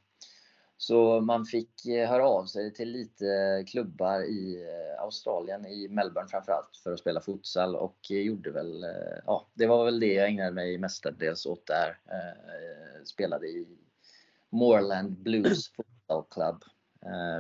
[0.82, 6.30] så man fick eh, höra av sig till lite klubbar i eh, Australien, i Melbourne
[6.30, 10.28] framförallt, för att spela futsal och gjorde väl, eh, ja, det var väl det jag
[10.28, 11.98] ägnade mig mestadels åt där.
[13.06, 13.68] Spelade i
[14.50, 16.64] Moreland Blues Football Club.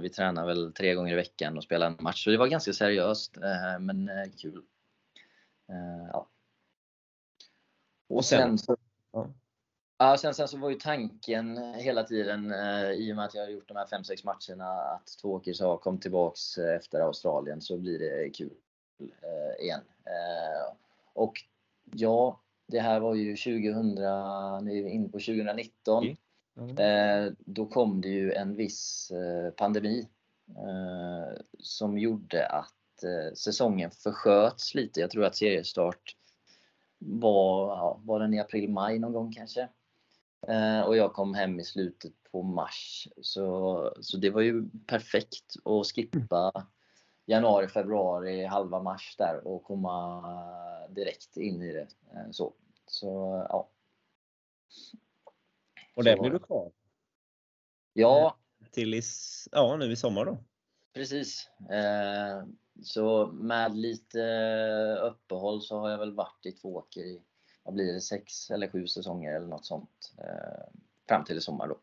[0.01, 2.74] Vi tränade väl tre gånger i veckan och spelade en match, så det var ganska
[2.74, 3.38] seriöst,
[3.80, 4.62] men kul.
[6.14, 6.28] Ja.
[8.12, 8.57] Och sen,
[9.12, 9.28] ja.
[9.97, 13.41] Ja, sen, sen så var ju tanken hela tiden, eh, i och med att jag
[13.41, 17.99] har gjort de här 5-6 matcherna, att Tvååker sa kom tillbaks efter Australien så blir
[17.99, 18.53] det kul
[18.99, 19.82] eh, igen.
[20.05, 20.76] Eh,
[21.14, 21.34] och
[21.93, 26.16] ja, det här var ju 2000, nu är vi inne på 2019.
[26.57, 26.78] Mm.
[26.78, 30.07] Eh, då kom det ju en viss eh, pandemi
[30.49, 34.99] eh, som gjorde att eh, säsongen försköts lite.
[34.99, 36.16] Jag tror att seriestart
[37.02, 39.70] var, ja, var den i april-maj någon gång kanske.
[40.47, 43.08] Eh, och jag kom hem i slutet på mars.
[43.22, 46.68] Så, så det var ju perfekt att skippa
[47.26, 50.24] januari, februari, halva mars där och komma
[50.89, 51.88] direkt in i det.
[52.14, 52.54] Eh, så,
[52.88, 53.08] så
[53.49, 53.70] ja.
[55.95, 56.72] Och där blir du kvar?
[57.93, 58.38] Ja.
[58.72, 59.02] Till i,
[59.52, 60.38] ja, nu i sommar då?
[60.93, 61.49] Precis.
[61.70, 62.43] Eh,
[62.82, 64.22] så med lite
[65.04, 67.22] uppehåll så har jag väl varit i Tvååker i
[67.64, 70.14] vad blir det, sex eller sju säsonger eller något sånt.
[70.18, 71.78] Eh, fram till i sommar då.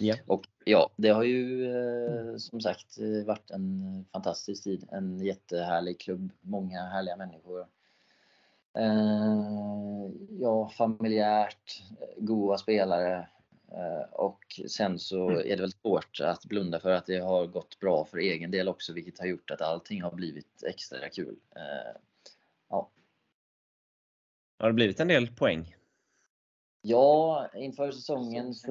[0.00, 0.18] Yeah.
[0.26, 4.88] Och ja, det har ju eh, som sagt varit en fantastisk tid.
[4.92, 7.66] En jättehärlig klubb, många härliga människor.
[8.74, 11.82] Eh, ja, familjärt,
[12.16, 13.28] goa spelare.
[13.72, 15.38] Eh, och sen så mm.
[15.38, 18.68] är det väl svårt att blunda för att det har gått bra för egen del
[18.68, 21.36] också, vilket har gjort att allting har blivit extra kul.
[21.56, 22.00] Eh,
[22.68, 22.90] ja,
[24.58, 25.76] har det blivit en del poäng?
[26.82, 28.70] Ja, inför säsongen så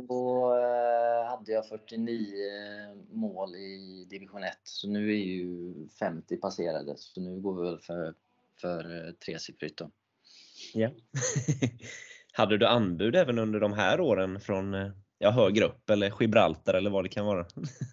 [0.58, 2.26] eh, hade jag 49
[3.12, 4.58] mål i division 1.
[4.64, 6.94] Så nu är ju 50 passerade.
[6.98, 8.14] Så nu går vi väl för,
[8.62, 9.92] för tresiffrigt då.
[10.74, 10.90] Ja.
[12.34, 16.74] hade du anbud även under de här åren från eh, ja, högre upp eller Gibraltar
[16.74, 17.46] eller vad det kan vara?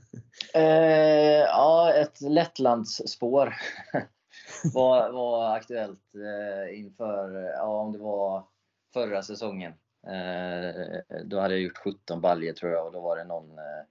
[0.55, 3.55] eh, ja, ett Lettlandsspår.
[4.75, 8.45] var, var aktuellt eh, inför, ja om det var
[8.93, 9.73] förra säsongen.
[10.07, 13.85] Eh, då hade jag gjort 17 baljer tror jag och då var det någon eh,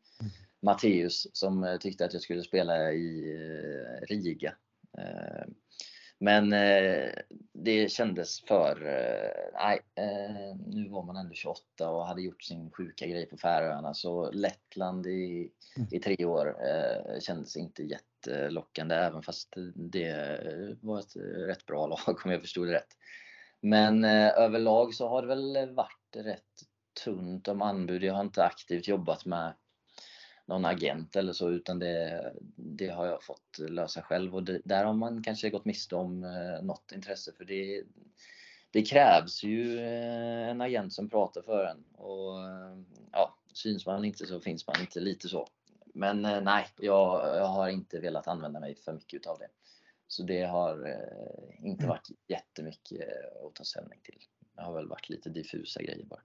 [0.61, 4.03] Matteus som eh, tyckte att jag skulle spela i eh,
[4.97, 5.45] eh
[6.19, 6.37] Riga.
[6.37, 6.49] Eh, men
[7.53, 8.75] det kändes för,
[9.53, 9.79] nej,
[10.67, 15.07] nu var man ändå 28 och hade gjort sin sjuka grej på Färöarna så Lettland
[15.07, 15.51] i,
[15.91, 16.55] i tre år
[17.19, 21.15] kändes inte jätte jättelockande även fast det var ett
[21.47, 22.97] rätt bra lag om jag förstod det rätt.
[23.61, 26.43] Men eh, överlag så har det väl varit rätt
[27.03, 28.03] tunt om anbud.
[28.03, 29.53] Jag har inte aktivt jobbat med
[30.49, 34.85] någon agent eller så utan det, det har jag fått lösa själv och det, där
[34.85, 37.83] har man kanske gått miste om eh, något intresse för det,
[38.71, 42.35] det krävs ju eh, en agent som pratar för en och
[43.11, 45.47] ja, syns man inte så finns man inte, lite så.
[45.93, 49.47] Men eh, nej, jag, jag har inte velat använda mig för mycket utav det.
[50.07, 51.89] Så det har eh, inte mm.
[51.89, 54.19] varit jättemycket eh, att ta ställning till.
[54.55, 56.21] Det har väl varit lite diffusa grejer bara.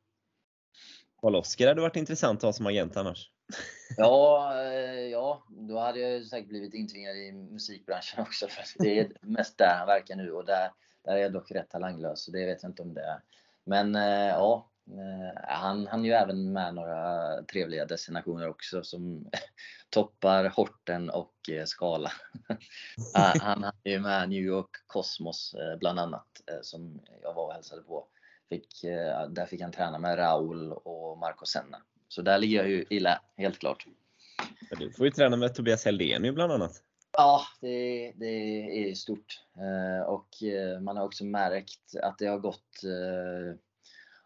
[1.20, 3.30] Karl-Oskar hade varit intressant att ha som agent annars.
[3.96, 8.48] Ja, eh, ja, då hade jag säkert blivit intvingad i musikbranschen också.
[8.48, 10.70] För det är mest där han verkar nu och där,
[11.04, 12.24] där är jag dock rätt talanglös.
[12.24, 13.20] Så det vet jag inte om det är.
[13.64, 19.30] Men eh, ja, eh, han han ju även med några trevliga destinationer också som
[19.90, 21.34] toppar Horten och
[21.64, 22.12] Skala.
[23.14, 26.26] Ah, han hann ju med New York Cosmos bland annat
[26.62, 28.06] som jag var och hälsade på.
[28.48, 28.82] Fick,
[29.28, 31.82] där fick han träna med Raul och Marco Senna.
[32.14, 33.86] Så där ligger jag ju illa, helt klart.
[34.78, 36.82] Du får ju träna med Tobias Heldén bland annat.
[37.12, 38.26] Ja, det, det
[38.90, 39.40] är stort.
[40.06, 40.28] Och
[40.80, 42.82] man har också märkt att det har gått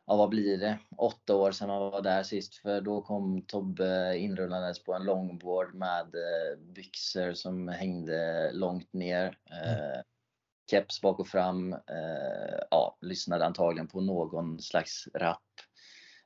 [0.09, 2.55] ja vad blir det, åtta år sedan man var där sist.
[2.55, 9.39] För då kom Tobbe inrullandes på en longboard med eh, byxor som hängde långt ner.
[9.51, 10.01] Eh,
[10.71, 11.73] keps bak och fram.
[11.73, 15.43] Eh, ja, lyssnade antagligen på någon slags rap.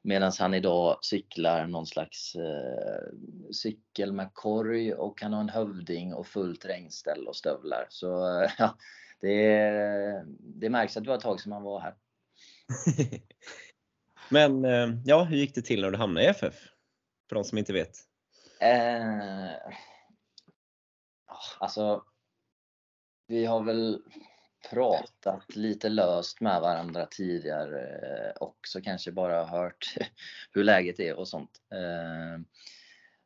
[0.05, 3.13] Medan han idag cyklar någon slags eh,
[3.53, 7.87] cykel med korg och han har en hövding och fullt regnställ och stövlar.
[7.89, 8.77] Så eh, ja,
[9.21, 11.95] det, det märks att det var ett tag sedan man var här.
[14.29, 16.55] Men eh, ja, hur gick det till när du hamnade i FF?
[17.29, 17.97] För de som inte vet.
[18.61, 19.51] Eh,
[21.59, 22.05] alltså,
[23.27, 24.03] vi har väl
[24.71, 29.97] pratat lite löst med varandra tidigare eh, också kanske bara hört
[30.53, 31.61] hur läget är och sånt.
[31.71, 32.41] Eh,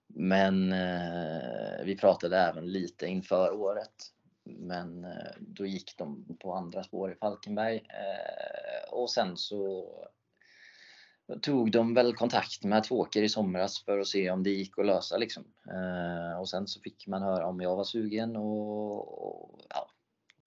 [0.07, 4.13] men eh, vi pratade även lite inför året.
[4.45, 5.07] Men
[5.39, 7.83] då gick de på andra spår i Falkenberg
[8.91, 9.89] och sen så
[11.43, 14.87] tog de väl kontakt med Tvåker i somras för att se om det gick att
[14.87, 15.45] lösa liksom.
[16.41, 19.89] Och sen så fick man höra om jag var sugen och, och ja,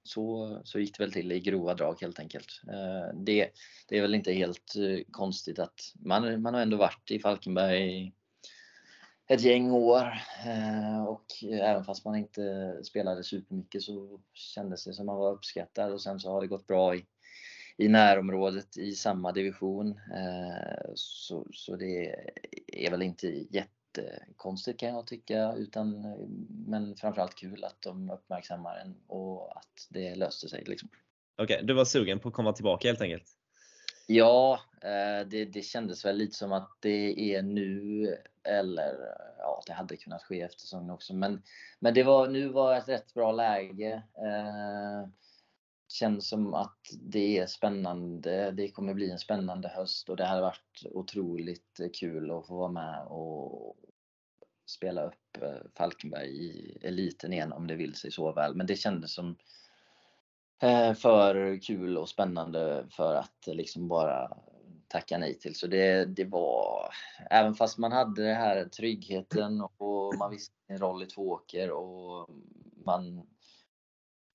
[0.09, 2.61] så, så gick det väl till i grova drag helt enkelt.
[2.67, 3.49] Eh, det,
[3.87, 8.13] det är väl inte helt eh, konstigt att man, man har ändå varit i Falkenberg
[9.27, 10.13] ett gäng år
[10.45, 15.93] eh, och även fast man inte spelade supermycket så kändes det som man var uppskattad
[15.93, 17.05] och sen så har det gått bra i,
[17.77, 19.99] i närområdet i samma division.
[20.95, 22.15] Så, så det
[22.67, 23.27] är väl inte
[23.97, 26.15] jättekonstigt kan jag tycka, utan,
[26.67, 30.63] men framförallt kul att de uppmärksammar en och att det löste sig.
[30.65, 30.89] Liksom.
[31.37, 33.35] Okej, okay, du var sugen på att komma tillbaka helt enkelt?
[34.07, 34.59] Ja,
[35.27, 38.95] det, det kändes väl lite som att det är nu eller
[39.37, 41.13] ja, det hade kunnat ske efter säsongen också.
[41.13, 41.41] Men,
[41.79, 44.03] men det var, nu var ett rätt bra läge.
[44.17, 45.09] Eh,
[45.91, 48.51] känns som att det är spännande.
[48.51, 52.71] Det kommer bli en spännande höst och det hade varit otroligt kul att få vara
[52.71, 53.75] med och
[54.65, 58.55] spela upp eh, Falkenberg i eliten igen om det vill sig så väl.
[58.55, 59.35] Men det kändes som
[60.61, 64.37] eh, för kul och spännande för att liksom bara
[64.87, 65.55] tacka nej till.
[65.55, 66.89] Så det, det var,
[67.29, 72.29] även fast man hade den här tryggheten och man visste sin roll i Tvååker och
[72.85, 73.27] man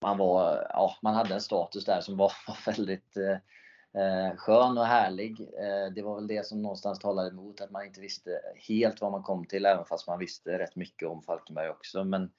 [0.05, 2.33] man, var, ja, man hade en status där som var,
[2.67, 5.41] väldigt eh, eh, skön och härlig.
[5.41, 9.13] Eh, det var väl det som någonstans talade emot att man inte visste helt vad
[9.13, 12.05] man kom till, även fast man visste rätt mycket om Falkenberg också.
[12.05, 12.31] Men,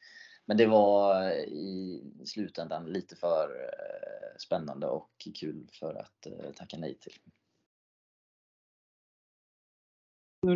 [0.46, 6.52] men det var eh, i slutändan lite för eh, spännande och kul för att eh,
[6.56, 7.14] tacka nej till.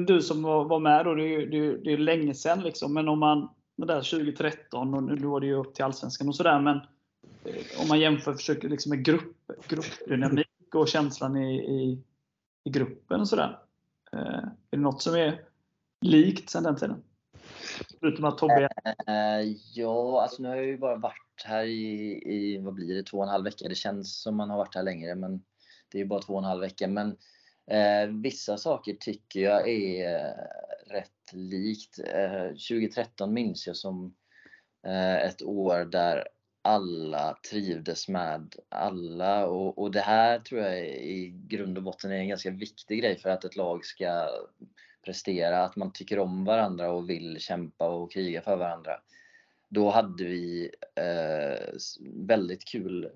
[0.05, 3.19] Du som var med då, det är, det det är länge sedan liksom, men om
[3.19, 6.79] man, det där 2013 och nu var det ju upp till Allsvenskan och sådär, men
[7.45, 9.37] Eh, om man jämför försöker liksom med grupp,
[9.67, 12.03] gruppdynamik och känslan i, i,
[12.63, 13.59] i gruppen och sådär.
[14.13, 15.41] Eh, är det något som är
[16.01, 17.03] likt sedan den tiden?
[17.99, 18.69] Förutom att Tobbe...
[19.07, 19.41] Eh,
[19.73, 23.17] ja, alltså nu har jag ju bara varit här i, i, vad blir det, två
[23.17, 23.67] och en halv vecka.
[23.69, 25.41] Det känns som man har varit här längre, men
[25.91, 26.87] det är ju bara två och en halv vecka.
[26.87, 27.17] Men
[27.67, 30.35] eh, vissa saker tycker jag är
[30.87, 31.95] rätt likt.
[32.69, 34.13] 2013 minns jag som
[35.23, 36.27] ett år där
[36.61, 42.15] alla trivdes med alla och, och det här tror jag i grund och botten är
[42.15, 44.27] en ganska viktig grej för att ett lag ska
[45.05, 48.91] prestera, att man tycker om varandra och vill kämpa och kriga för varandra.
[49.69, 51.77] Då hade vi eh,
[52.27, 53.11] väldigt kul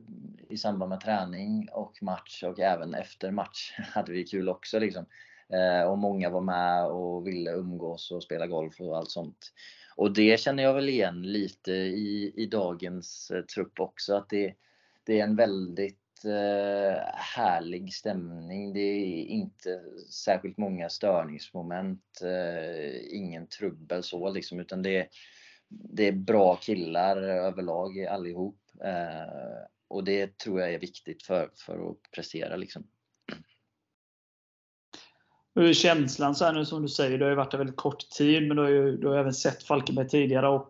[0.49, 4.79] i samband med träning och match och även efter match hade vi kul också.
[4.79, 5.05] Liksom.
[5.49, 9.53] Eh, och många var med och ville umgås och spela golf och allt sånt.
[9.95, 14.53] Och det känner jag väl igen lite i, i dagens eh, trupp också, att det,
[15.03, 18.73] det är en väldigt eh, härlig stämning.
[18.73, 25.07] Det är inte särskilt många störningsmoment, eh, ingen trubbel så liksom, utan det,
[25.69, 28.59] det är bra killar överlag allihop.
[28.83, 32.87] Eh, och det tror jag är viktigt för, för att prestera liksom.
[35.55, 37.17] Hur är känslan så här nu som du säger?
[37.17, 39.33] Du har ju varit där väldigt kort tid, men du har ju du har även
[39.33, 40.69] sett Falkenberg tidigare och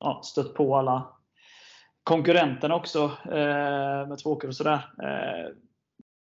[0.00, 1.14] ja, stött på alla
[2.04, 4.94] konkurrenterna också eh, med Tvååker och sådär.
[5.02, 5.56] Eh,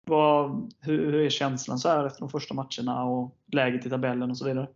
[0.05, 4.31] vad, hur, hur, är känslan så här efter de första matcherna och läget i tabellen
[4.31, 4.67] och så vidare?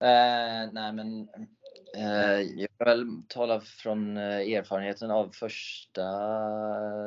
[0.00, 1.28] Eh, nej men
[1.96, 6.10] eh, jag vill väl tala från eh, erfarenheten av första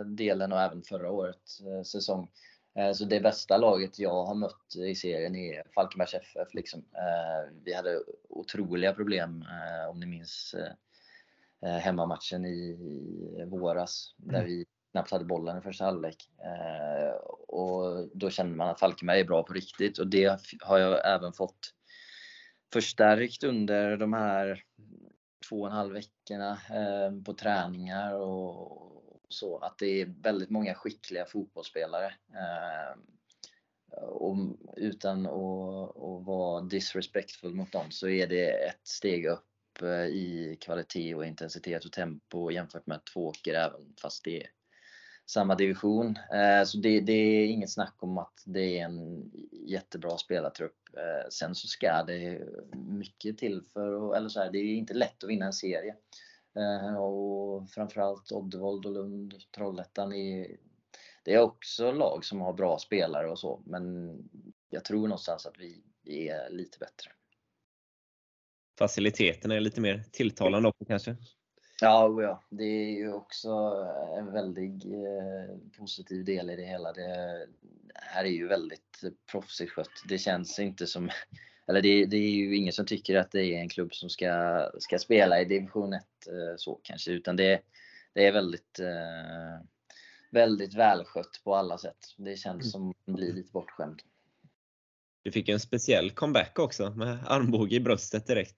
[0.03, 2.29] delen och även förra årets eh, säsong.
[2.77, 6.53] Eh, så det bästa laget jag har mött i serien är Falkenbergs FF.
[6.53, 6.79] Liksom.
[6.93, 10.55] Eh, vi hade otroliga problem, eh, om ni minns
[11.61, 12.77] hemmamatchen i
[13.47, 14.45] våras, där mm.
[14.45, 16.29] vi knappt hade bollen i första halvlek.
[17.47, 21.33] Och då kände man att Falkenberg är bra på riktigt och det har jag även
[21.33, 21.73] fått
[22.73, 24.63] förstärkt under de här
[25.49, 26.57] två och en halv veckorna
[27.25, 28.96] på träningar och
[29.29, 32.13] så att det är väldigt många skickliga fotbollsspelare.
[32.33, 32.99] Eh,
[34.01, 34.37] och
[34.75, 40.57] utan att, att vara disrespectful mot dem så är det ett steg upp eh, i
[40.61, 44.49] kvalitet och intensitet och tempo jämfört med Tvååker även fast det är
[45.25, 46.17] samma division.
[46.33, 50.77] Eh, så det, det, är inget snack om att det är en jättebra spelartrupp.
[50.93, 52.41] Eh, sen så ska det
[52.73, 55.95] mycket till för, eller så här, det är inte lätt att vinna en serie.
[56.57, 60.57] Eh, och framförallt Oddevold och Lund, Trollhättan är,
[61.23, 64.15] det är också lag som har bra spelare och så, men
[64.69, 65.83] jag tror någonstans att vi
[66.29, 67.11] är lite bättre.
[68.77, 71.15] Faciliteten är lite mer tilltalande också kanske?
[71.81, 73.49] Ja, ja, det är ju också
[74.17, 76.93] en väldigt eh, positiv del i det hela.
[76.93, 77.47] Det
[77.93, 80.03] här är ju väldigt proffsigt skött.
[80.07, 81.09] Det känns inte som
[81.67, 84.71] eller det, det, är ju ingen som tycker att det är en klubb som ska,
[84.79, 87.61] ska spela i division 1 eh, så kanske, utan det,
[88.13, 89.65] det är väldigt, eh,
[90.31, 91.97] väldigt välskött på alla sätt.
[92.17, 94.01] Det känns som man blir lite bortskämd.
[95.23, 98.57] Du fick en speciell comeback också med armbåge i bröstet direkt.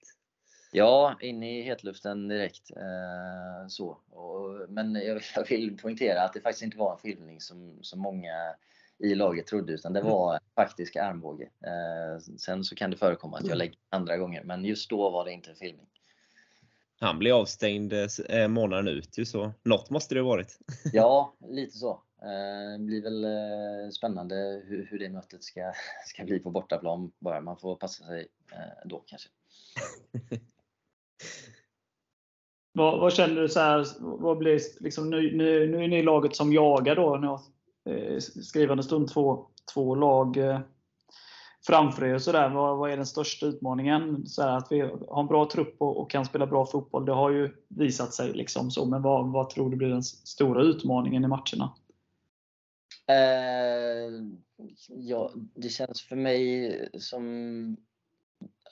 [0.72, 2.70] Ja, in i hetluften direkt.
[2.70, 3.98] Eh, så.
[4.68, 8.54] Men jag, jag, vill poängtera att det faktiskt inte var en filmning som, som många
[9.00, 11.44] i laget trodde, utan det var en faktisk armbåge.
[11.44, 15.24] Eh, sen så kan det förekomma att jag lägger andra gånger, men just då var
[15.24, 15.86] det inte en filmning.
[17.00, 17.92] Han blir avstängd
[18.28, 20.58] eh, månaden ut ju så något måste det ha varit.
[20.92, 22.02] ja, lite så.
[22.78, 23.26] Det blir väl
[23.92, 25.72] spännande hur, hur det mötet ska,
[26.06, 27.40] ska bli på bortaplan bara.
[27.40, 28.26] Man får passa sig
[28.84, 29.28] då kanske.
[32.72, 36.36] vad, vad, känner du så här, vad blir liksom, nu, nu, nu är ni laget
[36.36, 37.40] som jagar då, ni har eh,
[37.84, 40.60] Eh, skrivande stund två, två lag eh,
[41.66, 42.18] framför er.
[42.18, 44.26] Så där, vad, vad är den största utmaningen?
[44.26, 47.12] Så här, att vi har en bra trupp och, och, kan spela bra fotboll, det
[47.12, 48.32] har ju visat sig.
[48.32, 51.74] Liksom så, men vad, vad tror du blir den stora utmaningen i matcherna?
[53.06, 54.24] Eh,
[54.88, 57.76] ja, det känns för mig som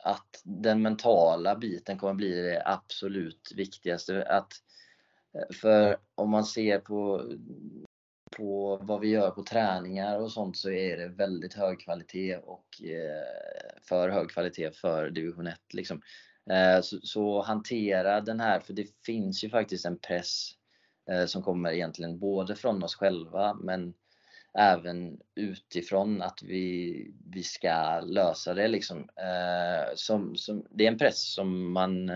[0.05, 4.25] att den mentala biten kommer bli det absolut viktigaste.
[4.25, 4.53] Att,
[5.35, 7.25] eh, för om man ser på,
[8.37, 12.83] på vad vi gör på träningar och sånt så är det väldigt hög kvalitet och
[12.83, 15.59] eh, för hög kvalitet för division 1.
[15.73, 16.03] Liksom.
[16.51, 20.51] Eh, så, så, hantera den här, för det finns ju faktiskt en press
[21.11, 23.95] eh, som kommer egentligen både från oss själva men
[24.59, 28.69] även utifrån att vi, vi ska lösa det.
[28.69, 29.09] Liksom.
[29.95, 32.11] Som, som, det är en press som man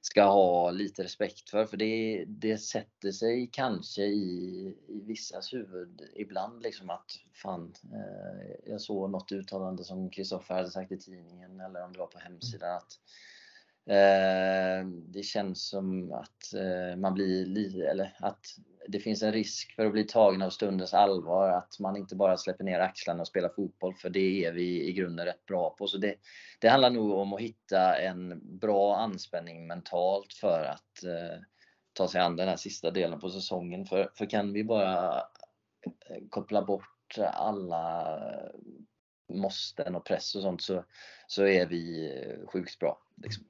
[0.00, 6.02] ska ha lite respekt för, för det, det sätter sig kanske i, i vissas huvud
[6.14, 11.60] ibland liksom att fan, eh, jag såg något uttalande som Kristoffer hade sagt i tidningen
[11.60, 12.98] eller om det var på hemsidan att
[13.90, 18.46] Eh, det känns som att eh, man blir eller att
[18.88, 22.36] det finns en risk för att bli tagen av stundens allvar, att man inte bara
[22.36, 25.86] släpper ner axlarna och spelar fotboll, för det är vi i grunden rätt bra på.
[25.86, 26.14] Så det,
[26.60, 31.40] det handlar nog om att hitta en bra anspänning mentalt för att eh,
[31.92, 33.86] ta sig an den här sista delen på säsongen.
[33.86, 35.16] För, för kan vi bara
[36.08, 38.18] eh, koppla bort alla
[39.32, 40.84] måsten och press och sånt så,
[41.26, 42.12] så är vi
[42.52, 42.98] sjukt bra.
[43.22, 43.44] Liksom.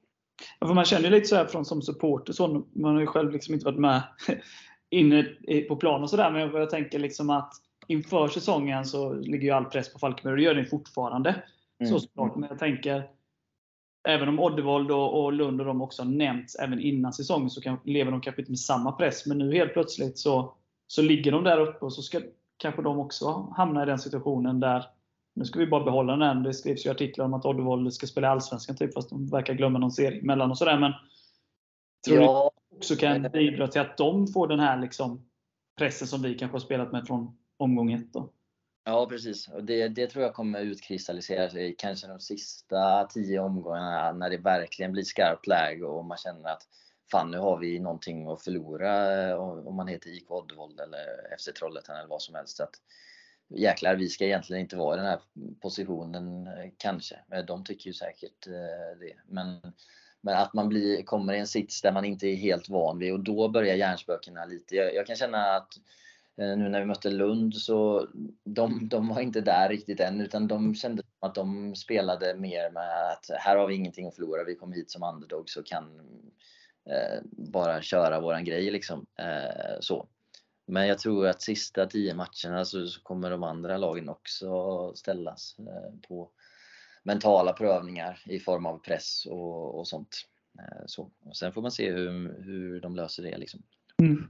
[0.59, 3.31] Ja, för man känner lite så här från som supporter, så, man har ju själv
[3.31, 4.01] liksom inte varit med
[4.89, 5.23] inne
[5.67, 7.53] på plan och sådär, men jag tänker liksom att
[7.87, 11.43] inför säsongen så ligger ju all press på Falkenberg och det gör det fortfarande.
[11.79, 11.93] Mm.
[11.93, 12.35] Så såklart.
[12.35, 13.09] Men jag tänker,
[14.07, 17.61] även om Oddevold och, och Lund och de också har nämnts även innan säsongen, så
[17.61, 19.25] kan, lever de kanske inte med samma press.
[19.25, 20.53] Men nu helt plötsligt så,
[20.87, 22.21] så ligger de där uppe och så ska
[22.57, 24.85] kanske de också hamna i den situationen där
[25.33, 26.43] nu ska vi bara behålla den.
[26.43, 29.79] Det skrivs ju artiklar om att Oddevold ska spela Allsvenskan, typ, fast de verkar glömma
[29.79, 30.79] någon serie emellan och sådär.
[30.79, 30.93] Men
[32.05, 32.51] tror ja.
[32.71, 35.29] ni också kan bidra till att de får den här liksom,
[35.77, 38.13] pressen som vi kanske har spelat med från omgång ett?
[38.13, 38.29] Då?
[38.83, 39.49] Ja, precis.
[39.61, 44.91] Det, det tror jag kommer utkristallisera sig kanske de sista tio omgångarna när det verkligen
[44.91, 46.67] blir skarpt läge och man känner att
[47.11, 49.35] fan, nu har vi någonting att förlora eh,
[49.67, 52.59] om man heter IK Oddevold eller FC Trollhättan eller vad som helst.
[52.59, 52.75] Att,
[53.55, 55.19] jäklar, vi ska egentligen inte vara i den här
[55.61, 57.19] positionen eh, kanske.
[57.33, 59.13] Eh, de tycker ju säkert eh, det.
[59.25, 59.61] Men,
[60.21, 63.13] men att man blir, kommer i en sits där man inte är helt van vid
[63.13, 64.75] och då börjar hjärnspökena lite.
[64.75, 65.69] Jag, jag kan känna att
[66.35, 68.07] nu när vi mötte Lund så
[68.43, 73.11] de, de var inte där riktigt än utan de kände att de spelade mer med
[73.11, 75.83] att här har vi ingenting att förlora, vi kom hit som underdogs och kan
[76.89, 79.05] eh, bara köra våran grej liksom.
[79.19, 80.07] Eh, så.
[80.71, 85.55] Men jag tror att sista tio matcherna så, så kommer de andra lagen också ställas
[85.59, 86.29] eh, på
[87.03, 90.17] mentala prövningar i form av press och, och sånt.
[90.59, 91.11] Eh, så.
[91.23, 93.37] Och sen får man se hur, hur de löser det.
[93.37, 93.63] Liksom.
[94.01, 94.29] Mm.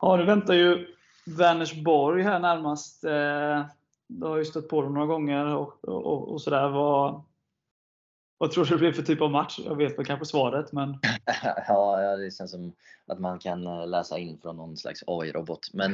[0.00, 0.94] Ja, nu väntar ju
[1.26, 3.04] Vänersborg här närmast.
[3.04, 3.66] Eh,
[4.06, 6.68] du har ju stött på dem några gånger och, och, och sådär.
[6.68, 7.22] Vad,
[8.38, 9.60] vad tror du det blir för typ av match?
[9.64, 10.98] Jag vet väl kanske svaret, men...
[11.68, 12.72] ja, det känns som
[13.06, 15.70] att man kan eh, läsa in från någon slags AI-robot.
[15.72, 15.92] Men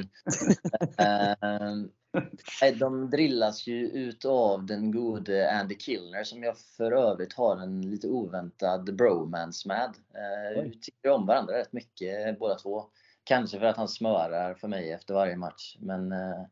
[0.99, 7.90] äh, de drillas ju utav den gode Andy Kilner som jag för övrigt har en
[7.90, 9.95] lite oväntad bromance med.
[10.14, 12.84] Äh, vi tycker om varandra rätt mycket båda två.
[13.24, 15.76] Kanske för att han smörar för mig efter varje match.
[15.80, 16.47] Men äh,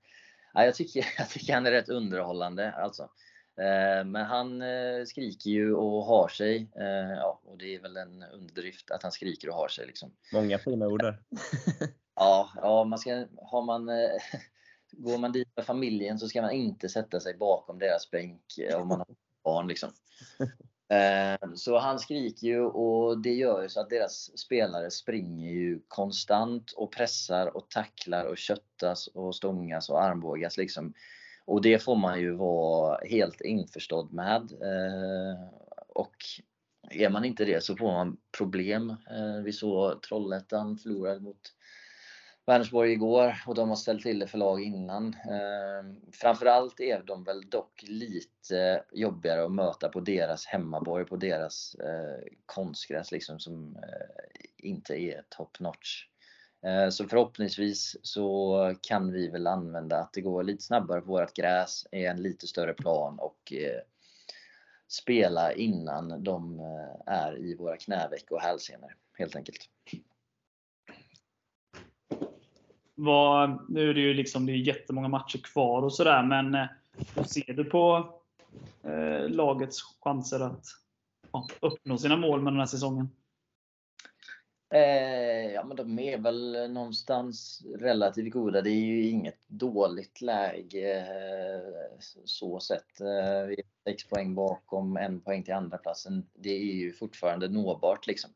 [0.55, 2.73] jag, tycker, jag tycker han är rätt underhållande.
[2.73, 3.09] Alltså.
[3.61, 6.71] Eh, men han eh, skriker ju och har sig.
[6.77, 9.87] Eh, ja, och det är väl en underdrift att han skriker och har sig.
[9.87, 10.13] Liksom.
[10.33, 11.23] Många fina ord där.
[12.15, 13.91] ja, ja, man ska, har man,
[14.93, 18.43] går man dit med familjen så ska man inte sätta sig bakom deras bänk
[18.75, 19.07] om man har
[19.45, 19.69] barn.
[19.69, 19.91] Liksom.
[21.55, 26.73] Så han skriker ju och det gör ju så att deras spelare springer ju konstant
[26.73, 30.95] och pressar och tacklar och köttas och stångas och armbågas liksom.
[31.51, 34.53] Och det får man ju vara helt införstådd med.
[34.53, 35.45] Eh,
[35.89, 36.17] och
[36.91, 38.91] är man inte det så får man problem.
[38.91, 41.41] Eh, vi såg Trollhättan förlorade mot
[42.47, 45.07] Vänersborg igår och de har ställt till det för lag innan.
[45.07, 51.77] Eh, framförallt är de väl dock lite jobbigare att möta på deras hemmaborg, på deras
[52.47, 53.77] konstgräs liksom som
[54.57, 56.10] inte är top notch.
[56.63, 61.35] Eh, så förhoppningsvis så kan vi väl använda att det går lite snabbare på vårt
[61.35, 63.81] gräs, är en lite större plan och eh,
[64.89, 69.59] spela innan de eh, är i våra knäveck och hälsenor helt enkelt.
[72.95, 76.69] Vad, nu är det ju liksom, det är jättemånga matcher kvar och sådär, men
[77.15, 78.15] hur ser du på
[78.83, 80.65] eh, lagets chanser att
[81.33, 83.09] ja, uppnå sina mål med den här säsongen?
[84.73, 88.63] Eh, ja, men de är väl någonstans relativt goda.
[88.63, 93.01] Det är ju inget dåligt läge eh, så sett.
[93.01, 96.27] Eh, vi är 6 poäng bakom, en poäng till andra platsen.
[96.35, 98.31] Det är ju fortfarande nåbart liksom.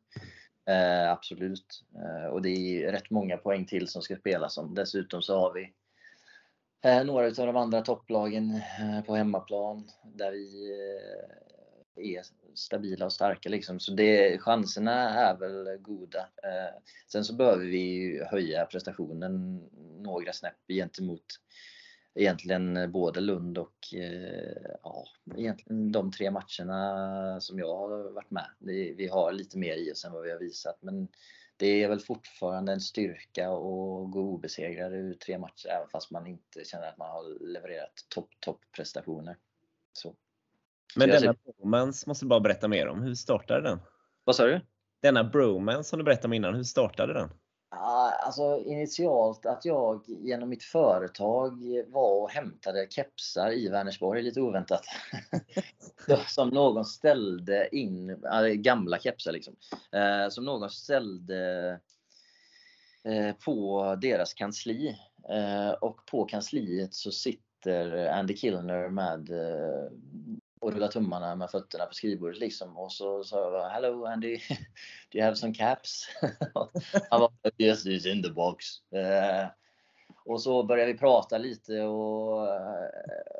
[0.66, 1.84] Eh, absolut.
[1.94, 4.74] Eh, och det är rätt många poäng till som ska spelas om.
[4.74, 5.72] Dessutom så har vi
[6.90, 11.43] eh, några av de andra topplagen eh, på hemmaplan där vi eh,
[11.96, 12.22] är
[12.54, 13.48] stabila och starka.
[13.48, 13.80] Liksom.
[13.80, 16.20] Så det, chanserna är väl goda.
[16.20, 16.80] Eh,
[17.12, 19.62] sen så behöver vi höja prestationen
[19.98, 21.24] några snäpp gentemot
[22.14, 25.04] egentligen både Lund och eh, ja,
[25.36, 28.46] egentligen de tre matcherna som jag har varit med.
[28.96, 31.08] Vi har lite mer i oss än vad vi har visat men
[31.56, 36.26] det är väl fortfarande en styrka att gå obesegrade ur tre matcher även fast man
[36.26, 39.36] inte känner att man har levererat topp, topp prestationer.
[39.92, 40.14] Så.
[40.96, 43.02] Men denna bromance måste du bara berätta mer om.
[43.02, 43.80] Hur startade den?
[44.24, 44.60] Vad sa du?
[45.02, 47.30] Denna bromance som du berättade om innan, hur startade den?
[47.76, 51.52] Alltså initialt att jag genom mitt företag
[51.86, 54.82] var och hämtade kepsar i Vänersborg, lite oväntat.
[56.28, 58.22] som någon ställde in,
[58.54, 59.56] gamla kepsar liksom.
[59.92, 61.70] Eh, som någon ställde
[63.04, 64.96] eh, på deras kansli.
[65.28, 69.30] Eh, och på kansliet så sitter Andy Killner med
[70.64, 72.76] och rulla tummarna med fötterna på skrivbordet liksom.
[72.76, 74.36] Och så sa jag Hello Andy,
[75.10, 76.08] do you have some caps?
[77.10, 78.64] Han var Yes, it's in the box.
[78.92, 79.48] Eh,
[80.24, 82.42] och så började vi prata lite och,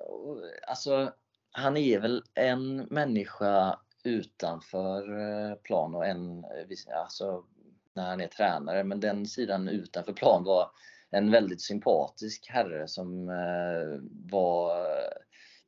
[0.09, 1.13] och alltså
[1.51, 6.45] han är väl en människa utanför eh, plan och en,
[6.95, 7.45] alltså
[7.95, 10.71] när han är tränare, men den sidan utanför plan var
[11.11, 13.27] en väldigt sympatisk herre som
[14.31, 14.87] var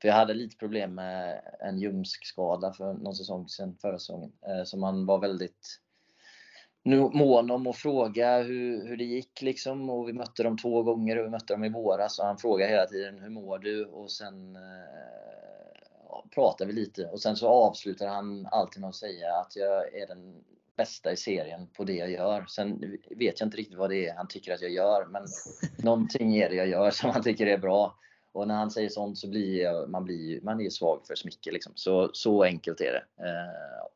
[0.01, 4.33] för jag hade lite problem med en ljumskskada för någon säsong sedan, förra säsongen.
[4.47, 5.81] Eh, så man var väldigt
[7.13, 9.91] mån om att fråga hur, hur det gick liksom.
[9.91, 12.19] Och vi mötte dem två gånger och vi mötte dem i våras.
[12.19, 13.85] Och han frågade hela tiden hur mår du?
[13.85, 17.07] Och sen eh, pratade vi lite.
[17.07, 20.45] Och sen så avslutar han alltid med att säga att jag är den
[20.77, 22.45] bästa i serien på det jag gör.
[22.49, 25.07] Sen vet jag inte riktigt vad det är han tycker att jag gör.
[25.07, 25.27] Men
[25.85, 27.99] någonting är det jag gör som han tycker är bra.
[28.37, 31.53] Och när han säger sånt så blir man, blir, man är svag för smicker.
[31.53, 31.73] Liksom.
[31.77, 33.25] Så, så enkelt är det.
[33.25, 33.87] Eh,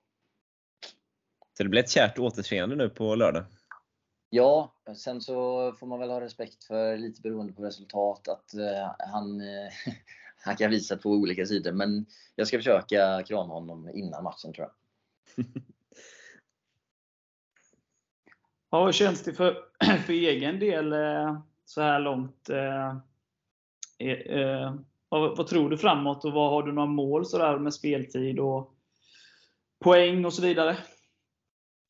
[1.57, 3.45] så det blir ett kärt återseende nu på lördag?
[4.31, 8.95] Ja, sen så får man väl ha respekt för, lite beroende på resultat, att uh,
[8.99, 9.71] han, uh,
[10.45, 11.73] han kan visa på olika sidor.
[11.73, 14.75] Men jag ska försöka krama honom innan matchen tror jag.
[18.71, 19.57] ja, hur känns det för,
[20.07, 20.95] för egen del
[21.65, 22.51] så här långt?
[24.01, 24.75] Eh, eh,
[25.09, 28.75] vad, vad, tror du framåt och vad har du några mål sådär med speltid och
[29.85, 30.77] poäng och så vidare?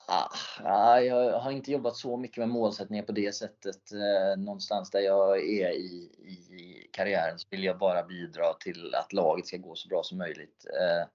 [0.08, 0.28] Ah,
[0.64, 3.92] ah jag har inte jobbat så mycket med målsättningar på det sättet.
[3.92, 9.12] Eh, någonstans där jag är i, i karriären så vill jag bara bidra till att
[9.12, 10.66] laget ska gå så bra som möjligt.
[10.80, 11.08] Eh,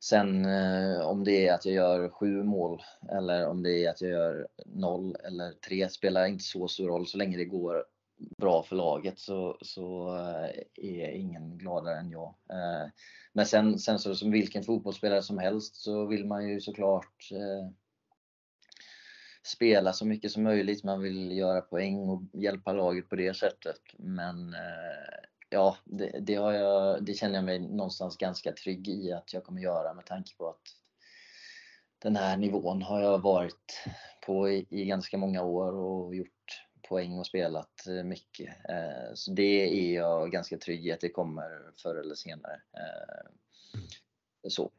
[0.00, 2.82] sen eh, om det är att jag gör sju mål
[3.12, 7.06] eller om det är att jag gör noll eller tre spelar inte så stor roll
[7.06, 7.84] så länge det går
[8.18, 12.34] bra för laget så, så eh, är ingen gladare än jag.
[12.50, 12.90] Eh,
[13.32, 17.70] men sen, sen så som vilken fotbollsspelare som helst så vill man ju såklart eh,
[19.42, 20.84] spela så mycket som möjligt.
[20.84, 23.80] Man vill göra poäng och hjälpa laget på det sättet.
[23.98, 24.54] Men
[25.50, 29.44] ja, det, det, har jag, det känner jag mig någonstans ganska trygg i att jag
[29.44, 30.62] kommer göra med tanke på att
[31.98, 33.84] den här nivån har jag varit
[34.26, 38.48] på i, i ganska många år och gjort poäng och spelat eh, mycket.
[38.68, 42.60] Eh, så det är jag ganska trygg i att det kommer förr eller senare.
[42.72, 43.30] Eh,
[44.48, 44.70] så.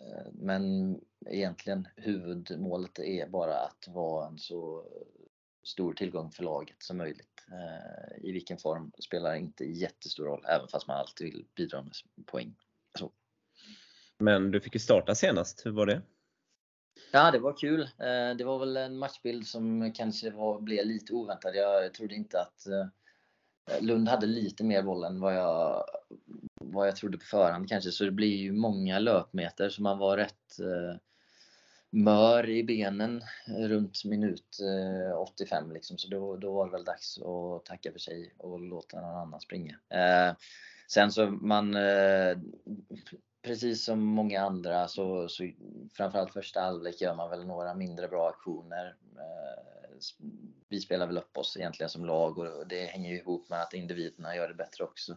[0.00, 0.94] Eh, men
[1.26, 4.84] egentligen huvudmålet är bara att vara en så
[5.62, 7.46] stor tillgång för laget som möjligt.
[7.52, 11.92] Eh, I vilken form spelar inte jättestor roll, även fast man alltid vill bidra med
[12.26, 12.54] poäng.
[12.98, 13.12] Så.
[14.18, 16.02] Men du fick ju starta senast, hur var det?
[17.12, 17.80] Ja, det var kul.
[17.82, 21.54] Eh, det var väl en matchbild som kanske var, blev lite oväntad.
[21.54, 22.86] Jag trodde inte att eh,
[23.80, 25.84] Lund hade lite mer boll än vad jag,
[26.54, 27.90] vad jag trodde på förhand kanske.
[27.90, 31.00] Så det blir ju många löpmeter så man var rätt eh,
[31.90, 34.58] mör i benen runt minut
[35.16, 35.98] 85 liksom.
[35.98, 39.40] Så då, då var det väl dags att tacka för sig och låta någon annan
[39.40, 39.78] springa.
[39.88, 40.36] Eh,
[40.88, 42.38] sen så man eh,
[43.42, 45.50] precis som många andra så, så
[45.92, 48.96] framförallt första halvlek gör man väl några mindre bra aktioner.
[49.16, 49.98] Eh,
[50.68, 53.74] vi spelar väl upp oss egentligen som lag och det hänger ju ihop med att
[53.74, 55.16] individerna gör det bättre också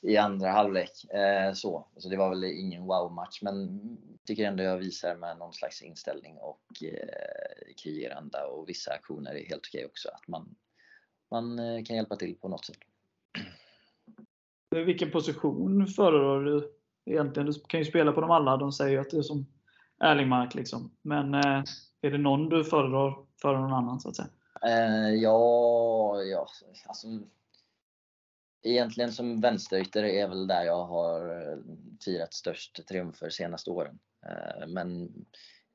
[0.00, 1.04] i andra halvlek.
[1.04, 1.86] Eh, så.
[1.96, 3.80] så det var väl ingen wow-match men
[4.26, 9.48] tycker ändå jag visar med någon slags inställning och eh, krigeranda och vissa aktioner är
[9.48, 10.08] helt okej också.
[10.08, 10.54] Att man,
[11.30, 12.78] man kan hjälpa till på något sätt.
[14.70, 16.72] Vilken position föredrar du
[17.04, 17.46] egentligen?
[17.46, 18.56] Du kan ju spela på dem alla.
[18.56, 19.46] De säger ju att det är som
[20.04, 20.96] Erlingmark liksom.
[21.02, 21.62] Men eh,
[22.00, 24.28] är det någon du föredrar före någon annan så att säga?
[24.62, 26.46] Eh, ja, ja,
[26.86, 27.08] alltså.
[28.62, 31.58] Egentligen som vänsterytter är väl där jag har eh,
[32.04, 33.98] firat störst triumfer senaste åren.
[34.26, 35.02] Eh, men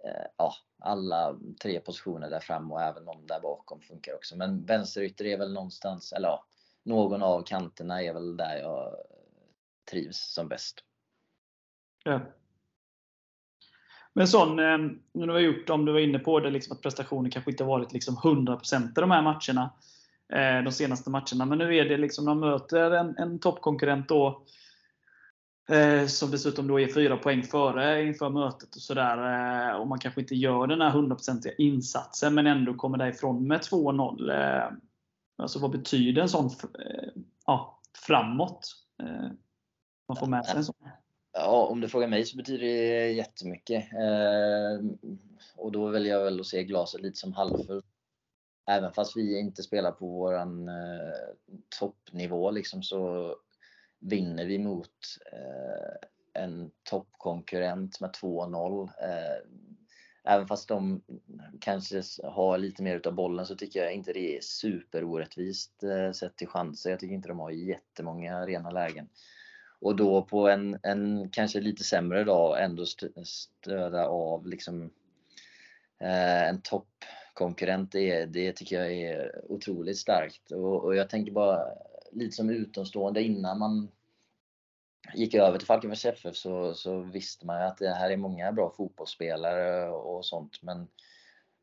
[0.06, 4.38] eh, ja, alla tre positioner där fram och även de där bakom funkar också.
[4.38, 6.46] Men vänsterytter är väl någonstans, eller ja,
[6.84, 8.96] någon av kanterna är väl där jag
[9.92, 10.84] trivs som bäst.
[12.04, 12.22] Ja.
[14.14, 14.78] Men sån, eh,
[15.14, 17.64] när du har gjort, om du var inne på det, liksom att prestationen kanske inte
[17.64, 19.70] varit liksom 100% i de här matcherna.
[20.34, 21.46] Eh, de senaste matcherna.
[21.46, 24.44] Men nu är det liksom, de möter en, en toppkonkurrent då.
[25.70, 29.18] Eh, som dessutom då är fyra poäng före inför mötet och sådär.
[29.70, 33.62] Eh, och man kanske inte gör den här 100% insatsen men ändå kommer därifrån med
[33.62, 34.80] 2-0.
[35.38, 36.50] alltså vad betyder en sån
[37.46, 38.76] ja, framåt?
[40.08, 40.76] man får med sig en sån.
[41.34, 43.94] Ja, om du frågar mig så betyder det jättemycket.
[43.94, 44.86] Eh,
[45.56, 47.86] och då väljer jag väl att se glaset lite som halvfullt.
[48.70, 51.34] Även fast vi inte spelar på våran eh,
[51.80, 53.36] toppnivå liksom, så
[54.00, 54.90] vinner vi mot
[55.32, 58.90] eh, en toppkonkurrent med 2-0.
[59.02, 59.46] Eh,
[60.24, 61.02] även fast de
[61.62, 66.36] kanske har lite mer utav bollen så tycker jag inte det är superorättvist eh, sett
[66.36, 66.90] till chanser.
[66.90, 69.10] Jag tycker inte de har jättemånga rena lägen
[69.82, 72.86] och då på en, en kanske lite sämre dag ändå
[73.24, 74.92] stöda av liksom
[76.00, 77.92] eh, en toppkonkurrent.
[77.92, 80.52] Det, det tycker jag är otroligt starkt.
[80.52, 81.66] Och, och, jag tänker bara
[82.12, 83.92] lite som utomstående innan man
[85.14, 88.52] gick över till Falkenbergs FF så, så visste man ju att det här är många
[88.52, 90.60] bra fotbollsspelare och sånt.
[90.62, 90.80] Men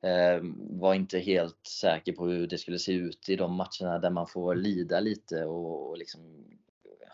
[0.02, 0.40] eh,
[0.70, 4.26] var inte helt säker på hur det skulle se ut i de matcherna där man
[4.26, 6.46] får lida lite och, och liksom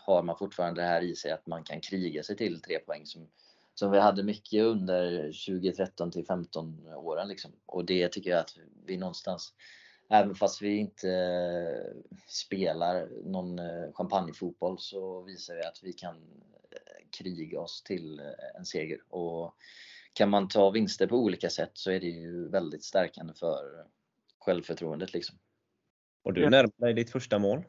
[0.05, 3.05] har man fortfarande det här i sig att man kan kriga sig till tre poäng
[3.05, 3.27] som,
[3.73, 7.27] som vi hade mycket under 2013 till 15 åren.
[7.27, 7.51] Liksom.
[7.65, 9.53] Och det tycker jag att vi någonstans,
[10.09, 16.15] även fast vi inte eh, spelar någon eh, champagnefotboll så visar vi att vi kan
[16.71, 18.21] eh, kriga oss till
[18.57, 19.13] en seger.
[19.13, 19.55] Och
[20.13, 23.85] kan man ta vinster på olika sätt så är det ju väldigt stärkande för
[24.39, 25.13] självförtroendet.
[25.13, 25.35] Liksom.
[26.23, 27.63] Och du närmar dig ditt första mål.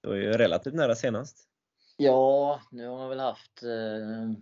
[0.00, 1.48] Du var ju relativt nära senast.
[1.96, 4.38] Ja, nu har man väl haft eh,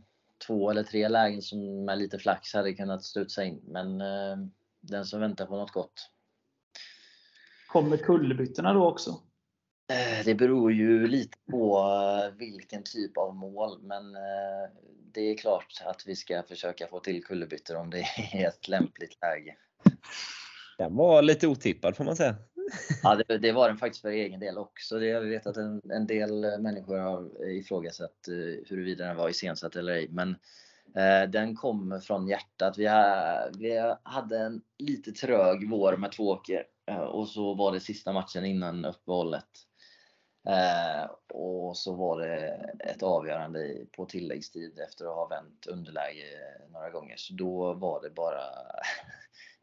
[0.46, 3.60] två eller tre lägen som med lite flax hade kunnat studsa in.
[3.64, 4.36] Men eh,
[4.80, 6.10] den som väntar på något gott.
[7.68, 9.10] Kommer kullerbyttorna då också?
[9.90, 14.70] Eh, det beror ju lite på eh, vilken typ av mål, men eh,
[15.12, 19.18] det är klart att vi ska försöka få till kullerbyttor om det är ett lämpligt
[19.22, 19.56] läge.
[20.78, 22.36] Den var lite otippad får man säga.
[23.02, 24.98] Ja, det, det, var den faktiskt för egen del också.
[24.98, 29.76] Det, jag vet att en, en del människor har ifrågasatt uh, huruvida den var iscensatt
[29.76, 30.08] eller ej.
[30.10, 30.30] Men
[30.96, 32.78] uh, den kom från hjärtat.
[32.78, 37.80] Vi, ha, vi hade en lite trög vår med Tvååker uh, och så var det
[37.80, 39.48] sista matchen innan uppehållet.
[40.48, 42.48] Uh, och så var det
[42.78, 46.24] ett avgörande på tilläggstid efter att ha vänt underläge
[46.72, 47.16] några gånger.
[47.16, 48.42] Så då var det bara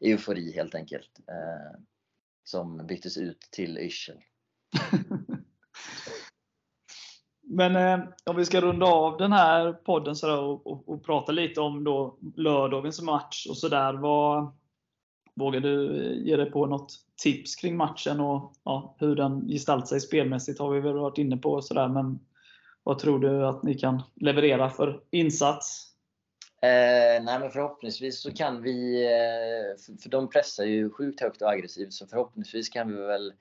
[0.00, 1.20] eufori helt enkelt.
[1.30, 1.80] Uh,
[2.44, 4.16] som byttes ut till yrsel.
[7.44, 11.32] Men eh, om vi ska runda av den här podden så och, och, och, prata
[11.32, 13.92] lite om då lördagens match och sådär.
[15.34, 20.00] Vågar du ge dig på något tips kring matchen och ja, hur den gestaltar sig
[20.00, 21.52] spelmässigt har vi väl varit inne på.
[21.52, 22.18] Och sådär, men
[22.82, 25.91] vad tror du att ni kan leverera för insats?
[26.64, 31.42] Eh, nej men förhoppningsvis så kan vi, eh, för, för de pressar ju sjukt högt
[31.42, 33.32] och aggressivt, så förhoppningsvis kan vi väl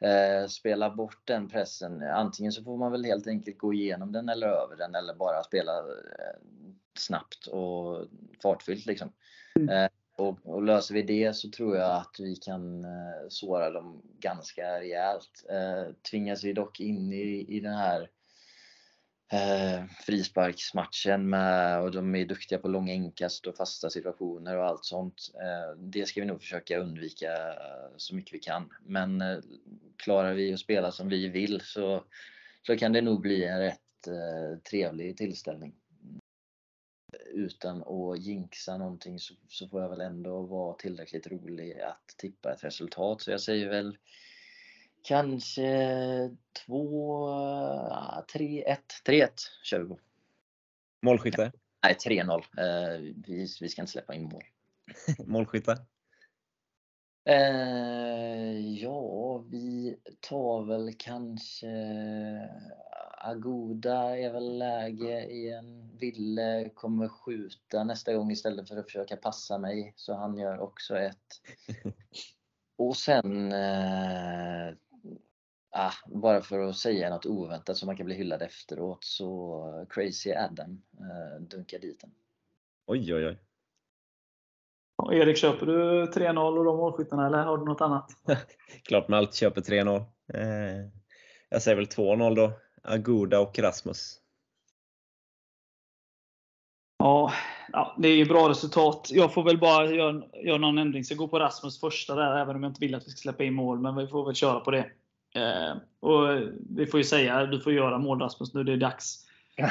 [0.00, 2.02] eh, spela bort den pressen.
[2.02, 5.42] Antingen så får man väl helt enkelt gå igenom den eller över den eller bara
[5.42, 6.40] spela eh,
[6.98, 8.06] snabbt och
[8.42, 9.12] fartfyllt liksom.
[9.56, 9.68] Mm.
[9.68, 14.02] Eh, och, och löser vi det så tror jag att vi kan eh, såra dem
[14.20, 15.46] ganska rejält.
[15.50, 18.10] Eh, tvingas vi dock in i, i den här
[19.32, 24.84] eh, frisparksmatchen med, och de är duktiga på långa inkast och fasta situationer och allt
[24.84, 25.30] sånt.
[25.34, 28.72] Eh, det ska vi nog försöka undvika eh, så mycket vi kan.
[28.86, 29.38] Men eh,
[29.96, 32.04] klarar vi att spela som vi vill så,
[32.66, 35.74] så kan det nog bli en rätt eh, trevlig tillställning.
[37.32, 42.52] Utan att jinxa någonting så, så får jag väl ändå vara tillräckligt rolig att tippa
[42.52, 43.20] ett resultat.
[43.22, 43.98] Så jag säger väl
[45.08, 46.30] Kanske
[46.66, 49.32] 2, 3, 1, 3, 1
[49.62, 49.98] kör vi på.
[51.02, 51.52] Målskytte?
[51.82, 52.32] Nej, 3-0.
[52.58, 54.42] Eh, vi, vi ska inte släppa in mål.
[55.26, 55.72] Målskytte?
[57.24, 61.68] Eh, ja, vi tar väl kanske
[63.18, 65.96] Agoda är väl läge igen.
[65.98, 70.98] Ville kommer skjuta nästa gång istället för att försöka passa mig, så han gör också
[70.98, 71.40] ett.
[72.76, 74.74] Och sen eh,
[75.80, 80.32] Ah, bara för att säga något oväntat så man kan bli hyllad efteråt så Crazy
[80.32, 82.10] Adam eh, dunkar dit den.
[82.86, 83.38] Oj, oj, oj.
[84.96, 88.10] Och Erik, köper du 3-0 och de målskyttarna eller har du något annat?
[88.82, 89.96] Klart man alltid köper 3-0.
[90.34, 90.90] Eh,
[91.48, 92.52] jag säger väl 2-0 då.
[92.82, 94.20] Aguda och Rasmus.
[96.98, 97.32] Ja,
[97.72, 99.08] ja, det är ju bra resultat.
[99.12, 101.04] Jag får väl bara göra, göra någon ändring.
[101.04, 103.18] Så jag går på Rasmus första där, även om jag inte vill att vi ska
[103.18, 103.80] släppa in mål.
[103.80, 104.90] Men vi får väl köra på det.
[105.38, 106.38] Eh, och
[106.70, 109.24] vi får ju säga, du får göra mål Rasmus nu, det är dags.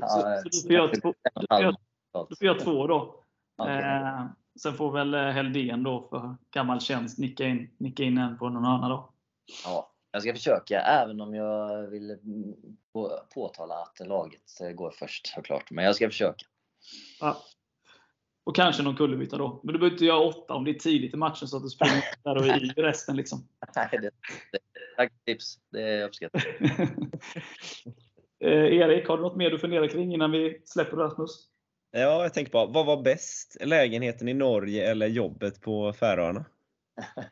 [0.00, 1.76] Så, så du får göra två, du får göra,
[2.28, 3.24] du får göra två då.
[3.68, 4.26] Eh,
[4.62, 8.64] sen får väl Heldén då för gammal tjänst nicka in, nicka in en på någon
[8.64, 9.12] annan då.
[9.64, 12.18] Ja, jag ska försöka även om jag vill
[12.92, 15.70] på, påtala att laget går först såklart.
[15.70, 16.46] Men jag ska försöka.
[17.20, 17.36] Ja.
[18.44, 19.60] Och kanske någon kullerbytta då.
[19.64, 21.68] Men du behöver inte göra åtta om det är tidigt i matchen så att du
[21.68, 23.16] springer där och i resten.
[23.16, 23.48] Liksom.
[23.76, 23.98] Nej, det,
[24.52, 24.58] det,
[24.96, 25.58] tack tips.
[25.70, 26.44] Det uppskattar
[28.44, 31.48] eh, Erik, har du något mer du funderar kring innan vi släpper Rasmus?
[31.90, 33.56] Ja, jag tänker bara, vad var bäst?
[33.60, 36.44] Lägenheten i Norge eller jobbet på Färöarna?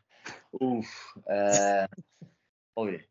[0.62, 0.78] uh,
[1.36, 1.88] eh,
[2.74, 3.06] oj.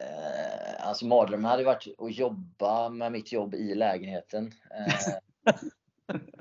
[0.00, 4.52] Eh, alltså mardrömmen hade varit att jobba med mitt jobb i lägenheten.
[4.70, 5.54] Eh,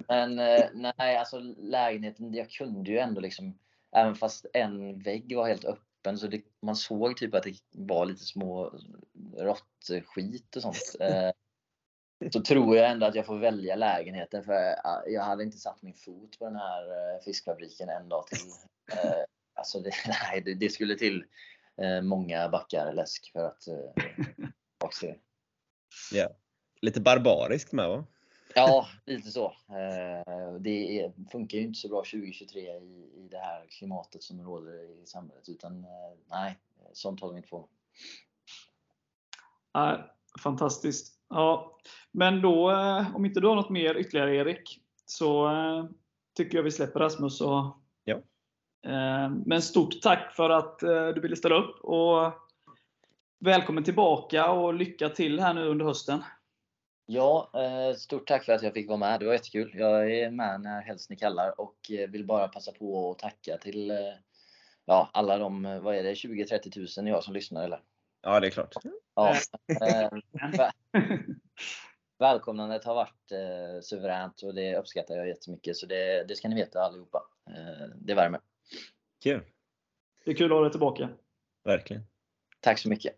[0.07, 3.59] men eh, nej, alltså lägenheten, jag kunde ju ändå liksom,
[3.95, 8.05] även fast en vägg var helt öppen så det, man såg typ att det var
[8.05, 8.79] lite små
[9.37, 10.95] råttskit och sånt.
[10.99, 11.31] Eh,
[12.31, 14.75] så tror jag ändå att jag får välja lägenheten för
[15.07, 18.39] jag hade inte satt min fot på den här eh, fiskfabriken en dag till.
[18.91, 21.25] Eh, alltså det, nej, det, skulle till
[21.81, 25.15] eh, många backar läsk för att eh, se.
[26.11, 26.29] Ja.
[26.81, 28.05] Lite barbariskt med va?
[28.57, 29.45] Ja, lite så.
[29.69, 35.03] Eh, det funkar ju inte så bra 2023 i, i det här klimatet som råder
[35.03, 35.49] i samhället.
[35.49, 36.57] Utan eh, nej,
[36.93, 37.67] sånt håller vi inte på
[39.73, 40.09] med.
[40.43, 41.19] Fantastiskt.
[41.29, 41.79] Ja,
[42.11, 45.49] men då, eh, om inte du har något mer ytterligare Erik, så
[46.37, 47.41] tycker jag vi släpper Rasmus.
[47.41, 48.21] Och, ja.
[49.45, 50.79] Men stort tack för att
[51.15, 51.79] du ville ställa upp.
[51.83, 52.33] Och
[53.39, 56.23] välkommen tillbaka och lycka till här nu under hösten.
[57.05, 57.51] Ja,
[57.97, 59.19] stort tack för att jag fick vara med.
[59.19, 59.71] Det var jättekul.
[59.73, 61.75] Jag är med när helst ni kallar och
[62.09, 63.93] vill bara passa på att tacka till
[64.85, 67.79] ja, alla de, vad är det, 20-30 000 jag som lyssnar eller?
[68.21, 68.73] Ja, det är klart.
[69.15, 69.35] Ja,
[72.17, 75.77] välkomnandet har varit eh, suveränt och det uppskattar jag jättemycket.
[75.77, 77.23] Så det, det ska ni veta allihopa.
[77.49, 78.39] Eh, det värmer.
[79.23, 79.41] Kul.
[80.25, 81.09] Det är kul att ha dig tillbaka.
[81.63, 82.03] Verkligen.
[82.59, 83.15] Tack så mycket.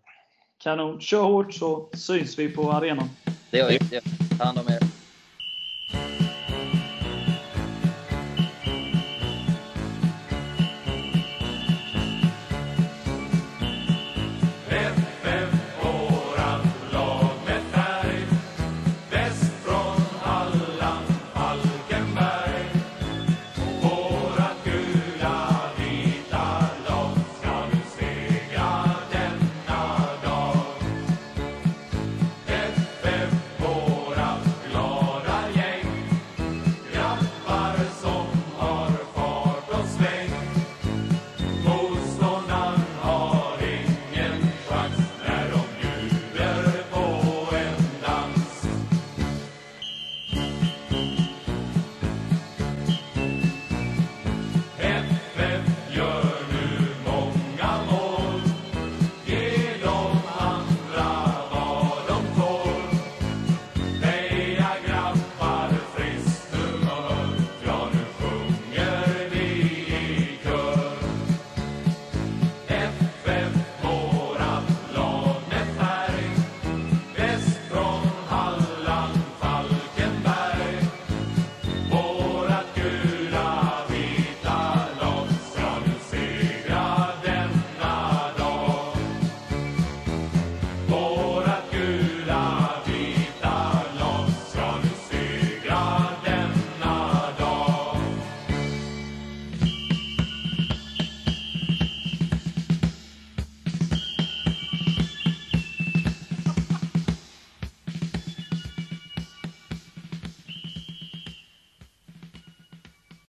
[0.57, 1.01] Kanon.
[1.01, 3.09] Kör hårt så syns vi på arenan.
[3.51, 3.79] Det gör vi.
[4.37, 4.96] Ta hand om er.